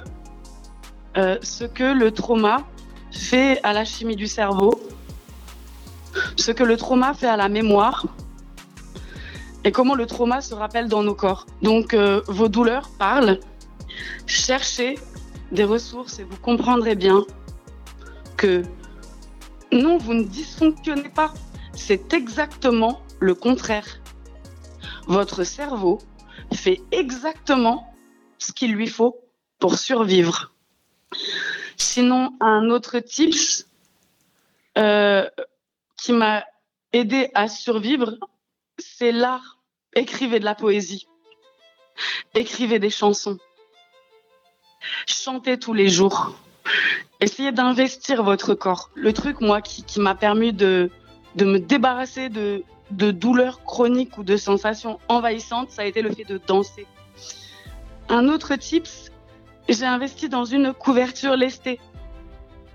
euh, 1.16 1.38
ce 1.42 1.64
que 1.64 1.82
le 1.82 2.12
trauma 2.12 2.62
fait 3.10 3.58
à 3.64 3.72
la 3.72 3.84
chimie 3.84 4.14
du 4.14 4.28
cerveau, 4.28 4.80
ce 6.36 6.52
que 6.52 6.62
le 6.62 6.76
trauma 6.76 7.14
fait 7.14 7.26
à 7.26 7.36
la 7.36 7.48
mémoire 7.48 8.06
et 9.64 9.72
comment 9.72 9.96
le 9.96 10.06
trauma 10.06 10.40
se 10.40 10.54
rappelle 10.54 10.86
dans 10.86 11.02
nos 11.02 11.16
corps. 11.16 11.46
Donc, 11.62 11.96
vos 12.28 12.48
douleurs 12.48 12.90
parlent. 12.96 13.40
Cherchez 14.26 15.00
des 15.50 15.64
ressources 15.64 16.20
et 16.20 16.22
vous 16.22 16.38
comprendrez 16.40 16.94
bien 16.94 17.24
que 18.36 18.62
Non, 19.72 19.98
vous 19.98 20.14
ne 20.14 20.22
dysfonctionnez 20.22 21.08
pas. 21.08 21.34
C'est 21.74 22.12
exactement 22.12 23.02
le 23.20 23.34
contraire. 23.34 24.00
Votre 25.06 25.44
cerveau 25.44 25.98
fait 26.52 26.80
exactement 26.90 27.94
ce 28.38 28.52
qu'il 28.52 28.72
lui 28.72 28.88
faut 28.88 29.20
pour 29.58 29.78
survivre. 29.78 30.52
Sinon, 31.76 32.36
un 32.40 32.68
autre 32.70 32.98
tips 32.98 33.66
euh, 34.78 35.28
qui 35.96 36.12
m'a 36.12 36.44
aidé 36.92 37.30
à 37.34 37.48
survivre, 37.48 38.18
c'est 38.78 39.12
l'art. 39.12 39.58
Écrivez 39.94 40.40
de 40.40 40.44
la 40.44 40.54
poésie. 40.54 41.06
Écrivez 42.34 42.78
des 42.78 42.90
chansons. 42.90 43.38
Chantez 45.06 45.58
tous 45.58 45.74
les 45.74 45.88
jours. 45.88 46.34
Essayez 47.20 47.52
d'investir 47.52 48.22
votre 48.22 48.54
corps. 48.54 48.90
Le 48.94 49.12
truc, 49.12 49.40
moi, 49.40 49.60
qui, 49.60 49.84
qui 49.84 50.00
m'a 50.00 50.14
permis 50.14 50.52
de, 50.52 50.90
de 51.36 51.44
me 51.44 51.58
débarrasser 51.58 52.28
de, 52.28 52.64
de 52.90 53.10
douleurs 53.10 53.64
chroniques 53.64 54.18
ou 54.18 54.24
de 54.24 54.36
sensations 54.36 54.98
envahissantes, 55.08 55.70
ça 55.70 55.82
a 55.82 55.84
été 55.86 56.02
le 56.02 56.12
fait 56.12 56.24
de 56.24 56.40
danser. 56.46 56.86
Un 58.08 58.28
autre 58.28 58.54
tips, 58.56 59.10
j'ai 59.68 59.86
investi 59.86 60.28
dans 60.28 60.44
une 60.44 60.72
couverture 60.72 61.36
lestée. 61.36 61.80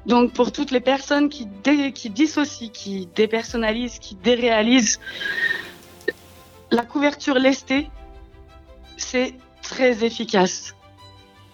Donc 0.06 0.34
pour 0.34 0.52
toutes 0.52 0.72
les 0.72 0.80
personnes 0.80 1.30
qui, 1.30 1.46
dé, 1.46 1.92
qui 1.92 2.10
dissocient, 2.10 2.70
qui 2.70 3.08
dépersonnalisent, 3.14 4.00
qui 4.00 4.16
déréalisent, 4.16 5.00
la 6.72 6.84
couverture 6.84 7.36
lestée, 7.36 7.90
c'est 8.96 9.36
très 9.62 10.04
efficace. 10.04 10.76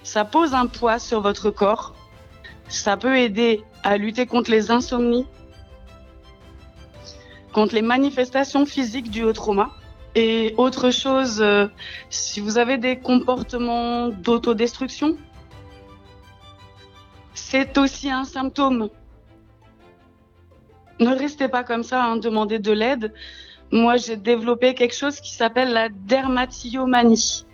Ça 0.04 0.24
pose 0.24 0.54
un 0.54 0.68
poids 0.68 1.00
sur 1.00 1.22
votre 1.22 1.50
corps. 1.50 1.96
Ça 2.70 2.96
peut 2.96 3.18
aider 3.18 3.64
à 3.84 3.98
lutter 3.98 4.26
contre 4.26 4.52
les 4.52 4.72
insomnies, 4.72 5.26
contre 7.54 7.76
les 7.76 7.82
manifestations 7.82 8.66
physiques 8.66 9.10
dues 9.10 9.24
au 9.24 9.32
trauma. 9.32 9.72
Et 10.16 10.54
autre 10.58 10.92
chose, 10.92 11.42
euh, 11.42 11.68
si 12.10 12.40
vous 12.40 12.58
avez 12.58 12.78
des 12.78 13.00
comportements 13.00 14.10
d'autodestruction, 14.10 15.18
c'est 17.34 17.78
aussi 17.78 18.12
un 18.12 18.26
symptôme. 18.26 18.90
Ne 21.00 21.16
restez 21.16 21.48
pas 21.48 21.64
comme 21.64 21.84
ça, 21.84 22.04
hein, 22.04 22.18
demandez 22.18 22.60
de 22.60 22.72
l'aide. 22.72 23.14
Moi, 23.72 23.98
j'ai 23.98 24.18
développé 24.18 24.76
quelque 24.76 24.94
chose 24.94 25.20
qui 25.20 25.34
s'appelle 25.34 25.74
la 25.74 25.90
dermatillomanie 25.90 27.46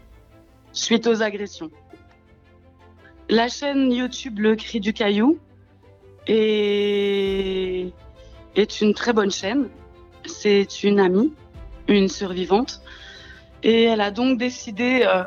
suite 0.73 1.07
aux 1.07 1.21
agressions. 1.21 1.71
La 3.29 3.47
chaîne 3.47 3.91
YouTube 3.91 4.39
Le 4.39 4.55
Cri 4.55 4.79
du 4.81 4.91
Caillou 4.91 5.39
est 6.27 7.91
une 8.81 8.93
très 8.93 9.13
bonne 9.13 9.31
chaîne. 9.31 9.69
C'est 10.25 10.83
une 10.83 10.99
amie, 10.99 11.33
une 11.87 12.07
survivante. 12.07 12.81
Et 13.63 13.83
elle 13.83 14.01
a 14.01 14.11
donc 14.11 14.37
décidé, 14.37 15.05
euh, 15.05 15.23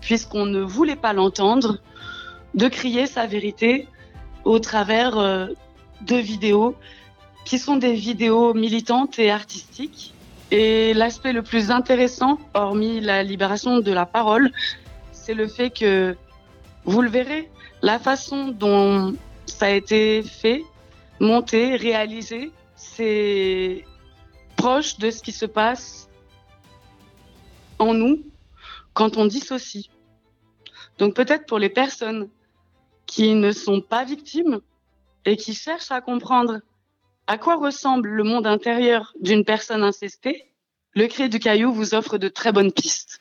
puisqu'on 0.00 0.46
ne 0.46 0.60
voulait 0.60 0.96
pas 0.96 1.12
l'entendre, 1.12 1.78
de 2.54 2.68
crier 2.68 3.06
sa 3.06 3.26
vérité 3.26 3.86
au 4.44 4.58
travers 4.58 5.18
euh, 5.18 5.46
de 6.02 6.16
vidéos 6.16 6.76
qui 7.44 7.58
sont 7.58 7.76
des 7.76 7.94
vidéos 7.94 8.54
militantes 8.54 9.18
et 9.18 9.30
artistiques. 9.30 10.14
Et 10.50 10.92
l'aspect 10.92 11.32
le 11.32 11.42
plus 11.42 11.70
intéressant, 11.70 12.38
hormis 12.54 13.00
la 13.00 13.22
libération 13.22 13.80
de 13.80 13.92
la 13.92 14.04
parole, 14.04 14.50
c'est 15.12 15.34
le 15.34 15.48
fait 15.48 15.70
que, 15.70 16.16
vous 16.84 17.00
le 17.00 17.08
verrez, 17.08 17.48
la 17.80 17.98
façon 17.98 18.48
dont 18.48 19.14
ça 19.46 19.66
a 19.66 19.70
été 19.70 20.22
fait, 20.22 20.62
monté, 21.20 21.76
réalisé, 21.76 22.50
c'est 22.76 23.84
proche 24.62 24.96
de 24.98 25.10
ce 25.10 25.24
qui 25.24 25.32
se 25.32 25.44
passe 25.44 26.08
en 27.80 27.94
nous 27.94 28.22
quand 28.94 29.16
on 29.16 29.26
dissocie. 29.26 29.90
Donc 30.98 31.16
peut-être 31.16 31.46
pour 31.46 31.58
les 31.58 31.68
personnes 31.68 32.28
qui 33.06 33.34
ne 33.34 33.50
sont 33.50 33.80
pas 33.80 34.04
victimes 34.04 34.60
et 35.24 35.36
qui 35.36 35.52
cherchent 35.54 35.90
à 35.90 36.00
comprendre 36.00 36.60
à 37.26 37.38
quoi 37.38 37.56
ressemble 37.56 38.10
le 38.10 38.22
monde 38.22 38.46
intérieur 38.46 39.12
d'une 39.20 39.44
personne 39.44 39.82
incestée, 39.82 40.44
le 40.92 41.08
cri 41.08 41.28
du 41.28 41.40
caillou 41.40 41.72
vous 41.72 41.94
offre 41.96 42.16
de 42.16 42.28
très 42.28 42.52
bonnes 42.52 42.72
pistes. 42.72 43.20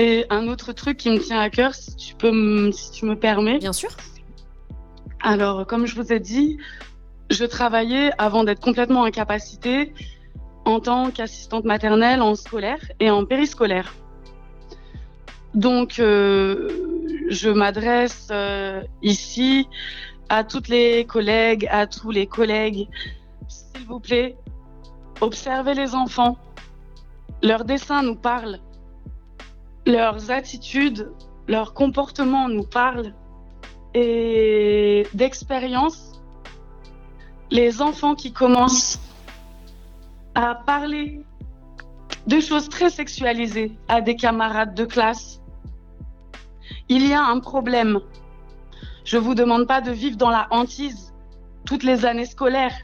Et 0.00 0.24
un 0.30 0.48
autre 0.48 0.72
truc 0.72 0.96
qui 0.96 1.10
me 1.10 1.18
tient 1.18 1.38
à 1.38 1.50
cœur, 1.50 1.74
si 1.74 1.94
tu 1.94 2.14
peux, 2.14 2.32
me, 2.32 2.72
si 2.72 2.90
tu 2.90 3.04
me 3.04 3.16
permets. 3.16 3.58
Bien 3.58 3.74
sûr. 3.74 3.90
Alors, 5.22 5.66
comme 5.66 5.84
je 5.84 5.94
vous 5.94 6.10
ai 6.10 6.18
dit, 6.18 6.56
je 7.28 7.44
travaillais 7.44 8.10
avant 8.16 8.42
d'être 8.42 8.60
complètement 8.62 9.04
incapacitée 9.04 9.92
en 10.64 10.80
tant 10.80 11.10
qu'assistante 11.10 11.66
maternelle 11.66 12.22
en 12.22 12.34
scolaire 12.34 12.80
et 12.98 13.10
en 13.10 13.26
périscolaire. 13.26 13.92
Donc, 15.52 15.98
euh, 15.98 16.70
je 17.28 17.50
m'adresse 17.50 18.28
euh, 18.30 18.80
ici 19.02 19.68
à 20.30 20.44
toutes 20.44 20.68
les 20.68 21.04
collègues, 21.04 21.68
à 21.70 21.86
tous 21.86 22.10
les 22.10 22.26
collègues. 22.26 22.88
S'il 23.48 23.84
vous 23.86 24.00
plaît, 24.00 24.34
observez 25.20 25.74
les 25.74 25.94
enfants. 25.94 26.38
Leurs 27.42 27.66
dessins 27.66 28.02
nous 28.02 28.16
parlent. 28.16 28.60
Leurs 29.90 30.30
attitudes, 30.30 31.10
leurs 31.48 31.74
comportements 31.74 32.48
nous 32.48 32.62
parlent. 32.62 33.12
Et 33.92 35.04
d'expérience, 35.14 36.22
les 37.50 37.82
enfants 37.82 38.14
qui 38.14 38.32
commencent 38.32 39.00
à 40.36 40.54
parler 40.54 41.24
de 42.28 42.38
choses 42.38 42.68
très 42.68 42.88
sexualisées 42.88 43.72
à 43.88 44.00
des 44.00 44.14
camarades 44.14 44.74
de 44.74 44.84
classe, 44.84 45.40
il 46.88 47.04
y 47.08 47.12
a 47.12 47.24
un 47.24 47.40
problème. 47.40 47.98
Je 49.04 49.16
vous 49.16 49.34
demande 49.34 49.66
pas 49.66 49.80
de 49.80 49.90
vivre 49.90 50.16
dans 50.16 50.30
la 50.30 50.46
hantise 50.52 51.12
toutes 51.66 51.82
les 51.82 52.04
années 52.04 52.26
scolaires 52.26 52.78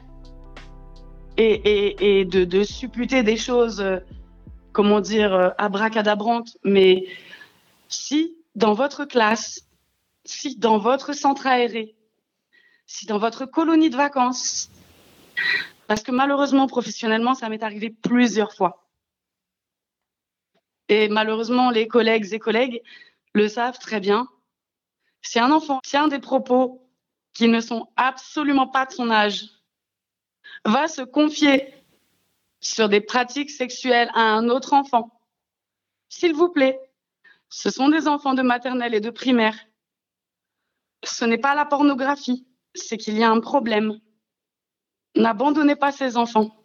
et, 1.37 1.53
et, 1.53 2.19
et 2.19 2.25
de, 2.25 2.43
de, 2.43 2.63
supputer 2.63 3.23
des 3.23 3.37
choses, 3.37 3.79
euh, 3.79 3.99
comment 4.77 5.01
dire, 5.01 5.33
euh, 5.33 5.49
abracadabrantes. 5.57 6.55
Mais 6.63 7.07
si 7.87 8.37
dans 8.53 8.73
votre 8.73 9.05
classe, 9.05 9.67
si 10.23 10.55
dans 10.55 10.77
votre 10.77 11.13
centre 11.13 11.47
aéré, 11.47 11.95
si 12.85 13.07
dans 13.07 13.17
votre 13.17 13.47
colonie 13.47 13.89
de 13.89 13.97
vacances, 13.97 14.69
parce 15.87 16.03
que 16.03 16.11
malheureusement, 16.11 16.67
professionnellement, 16.67 17.33
ça 17.33 17.49
m'est 17.49 17.63
arrivé 17.63 17.89
plusieurs 17.89 18.53
fois. 18.53 18.87
Et 20.89 21.09
malheureusement, 21.09 21.71
les 21.71 21.87
collègues 21.87 22.31
et 22.31 22.39
collègues 22.39 22.83
le 23.33 23.47
savent 23.47 23.79
très 23.79 23.99
bien. 23.99 24.27
Si 25.23 25.39
un 25.39 25.51
enfant 25.51 25.79
tient 25.83 26.07
des 26.07 26.19
propos 26.19 26.87
qui 27.33 27.47
ne 27.47 27.61
sont 27.61 27.87
absolument 27.95 28.67
pas 28.67 28.85
de 28.85 28.91
son 28.91 29.09
âge, 29.09 29.47
va 30.65 30.87
se 30.87 31.01
confier 31.01 31.73
sur 32.67 32.89
des 32.89 33.01
pratiques 33.01 33.49
sexuelles 33.49 34.11
à 34.13 34.21
un 34.21 34.49
autre 34.49 34.73
enfant, 34.73 35.21
s'il 36.09 36.33
vous 36.33 36.49
plaît, 36.49 36.79
ce 37.49 37.69
sont 37.69 37.87
des 37.87 38.07
enfants 38.07 38.33
de 38.33 38.41
maternelle 38.41 38.93
et 38.93 38.99
de 38.99 39.09
primaire. 39.09 39.57
Ce 41.03 41.23
n'est 41.23 41.37
pas 41.37 41.55
la 41.55 41.65
pornographie, 41.65 42.45
c'est 42.75 42.97
qu'il 42.97 43.17
y 43.17 43.23
a 43.23 43.29
un 43.29 43.39
problème. 43.39 43.99
N'abandonnez 45.15 45.77
pas 45.77 45.93
ces 45.93 46.17
enfants. 46.17 46.56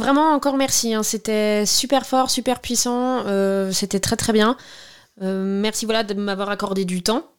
Vraiment 0.00 0.32
encore 0.32 0.56
merci, 0.56 0.94
hein. 0.94 1.02
c'était 1.02 1.66
super 1.66 2.06
fort, 2.06 2.30
super 2.30 2.62
puissant, 2.62 3.26
euh, 3.26 3.70
c'était 3.70 4.00
très 4.00 4.16
très 4.16 4.32
bien. 4.32 4.56
Euh, 5.20 5.44
merci 5.44 5.84
voilà 5.84 6.04
de 6.04 6.14
m'avoir 6.14 6.48
accordé 6.48 6.86
du 6.86 7.02
temps. 7.02 7.30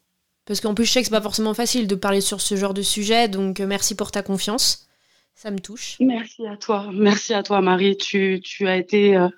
Parce 0.46 0.60
qu'en 0.60 0.72
plus 0.72 0.84
je 0.84 0.92
sais 0.92 1.00
que 1.00 1.06
c'est 1.08 1.10
pas 1.14 1.20
forcément 1.20 1.54
facile 1.54 1.88
de 1.88 1.96
parler 1.96 2.20
sur 2.20 2.40
ce 2.40 2.54
genre 2.54 2.72
de 2.72 2.82
sujet, 2.82 3.26
donc 3.26 3.58
euh, 3.58 3.66
merci 3.66 3.96
pour 3.96 4.12
ta 4.12 4.22
confiance. 4.22 4.86
Ça 5.34 5.50
me 5.50 5.58
touche. 5.58 5.96
Merci 5.98 6.46
à 6.46 6.56
toi, 6.56 6.88
merci 6.92 7.34
à 7.34 7.42
toi 7.42 7.60
Marie. 7.60 7.96
Tu, 7.96 8.40
tu 8.44 8.68
as 8.68 8.76
été 8.76 9.16
euh, 9.16 9.28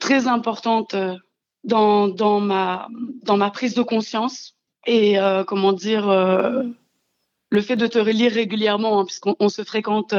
très 0.00 0.26
importante 0.26 0.94
euh, 0.94 1.14
dans, 1.62 2.08
dans, 2.08 2.40
ma, 2.40 2.88
dans 3.22 3.36
ma 3.36 3.50
prise 3.52 3.74
de 3.74 3.82
conscience. 3.82 4.56
Et 4.86 5.20
euh, 5.20 5.44
comment 5.44 5.72
dire, 5.72 6.08
le 6.08 7.60
fait 7.60 7.76
de 7.76 7.86
te 7.86 7.98
relire 7.98 8.32
régulièrement, 8.32 8.98
hein, 8.98 9.04
puisqu'on 9.04 9.36
on 9.38 9.48
se 9.48 9.62
fréquente, 9.62 10.14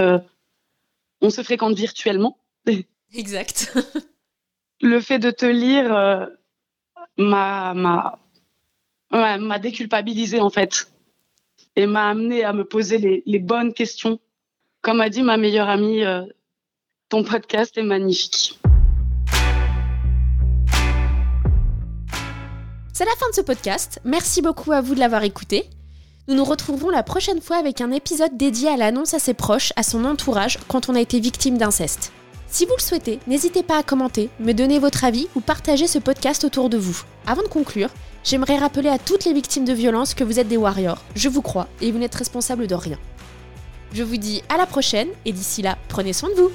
on 1.22 1.30
se 1.30 1.44
fréquente 1.44 1.76
virtuellement. 1.76 2.38
Exact. 3.14 3.76
le 4.82 5.00
fait 5.02 5.20
de 5.20 5.32
te 5.32 5.46
lire 5.46 6.30
m'a 7.18 7.74
m'a 7.74 8.20
ouais, 9.12 9.38
m'a 9.38 9.60
déculpabilisé 9.60 10.40
en 10.40 10.50
fait 10.50 10.92
et 11.76 11.86
m'a 11.86 12.10
amené 12.10 12.44
à 12.44 12.54
me 12.54 12.64
poser 12.64 12.98
les, 12.98 13.24
les 13.26 13.40
bonnes 13.40 13.74
questions. 13.74 14.20
Comme 14.82 15.02
a 15.02 15.10
dit 15.10 15.24
ma 15.24 15.38
meilleure 15.38 15.70
amie, 15.70 16.04
euh, 16.04 16.26
ton 17.10 17.24
podcast 17.24 17.78
est 17.78 17.84
magnifique. 17.84 18.60
C'est 22.94 23.06
la 23.06 23.16
fin 23.18 23.30
de 23.30 23.36
ce 23.36 23.42
podcast. 23.42 24.00
Merci 24.04 24.42
beaucoup 24.42 24.72
à 24.72 24.82
vous 24.82 24.94
de 24.94 25.00
l'avoir 25.00 25.24
écouté. 25.24 25.70
Nous 26.30 26.36
nous 26.36 26.44
retrouverons 26.44 26.92
la 26.92 27.02
prochaine 27.02 27.42
fois 27.42 27.58
avec 27.58 27.82
un 27.82 27.90
épisode 27.90 28.38
dédié 28.38 28.70
à 28.70 28.78
l'annonce 28.78 29.16
à 29.16 29.20
ses 29.20 29.34
proches, 29.34 29.74
à 29.76 29.82
son 29.82 30.06
entourage, 30.06 30.60
quand 30.68 30.88
on 30.88 30.94
a 30.94 31.02
été 31.02 31.20
victime 31.20 31.58
d'inceste. 31.58 32.12
Si 32.48 32.68
vous 32.68 32.76
le 32.78 32.84
souhaitez, 32.84 33.18
n'hésitez 33.26 33.64
pas 33.64 33.80
à 33.80 33.84
commenter, 33.84 34.30
me 34.40 34.54
donner 34.54 34.78
votre 34.78 35.04
avis 35.04 35.28
ou 35.36 35.40
partager 35.40 35.88
ce 35.88 35.98
podcast 35.98 36.44
autour 36.44 36.70
de 36.70 36.78
vous. 36.78 37.02
Avant 37.26 37.42
de 37.42 37.48
conclure, 37.48 37.90
j'aimerais 38.24 38.60
rappeler 38.60 38.90
à 38.90 39.00
toutes 39.00 39.26
les 39.26 39.34
victimes 39.34 39.66
de 39.66 39.74
violences 39.74 40.14
que 40.14 40.24
vous 40.24 40.40
êtes 40.40 40.48
des 40.48 40.56
warriors. 40.56 41.04
Je 41.16 41.30
vous 41.30 41.42
crois 41.42 41.68
et 41.82 41.92
vous 41.92 41.98
n'êtes 41.98 42.14
responsable 42.14 42.68
de 42.68 42.76
rien. 42.76 43.00
Je 43.94 44.04
vous 44.04 44.18
dis 44.18 44.44
à 44.50 44.58
la 44.58 44.68
prochaine 44.68 45.10
et 45.26 45.32
d'ici 45.32 45.64
là, 45.64 45.80
prenez 45.88 46.14
soin 46.14 46.30
de 46.30 46.36
vous. 46.36 46.52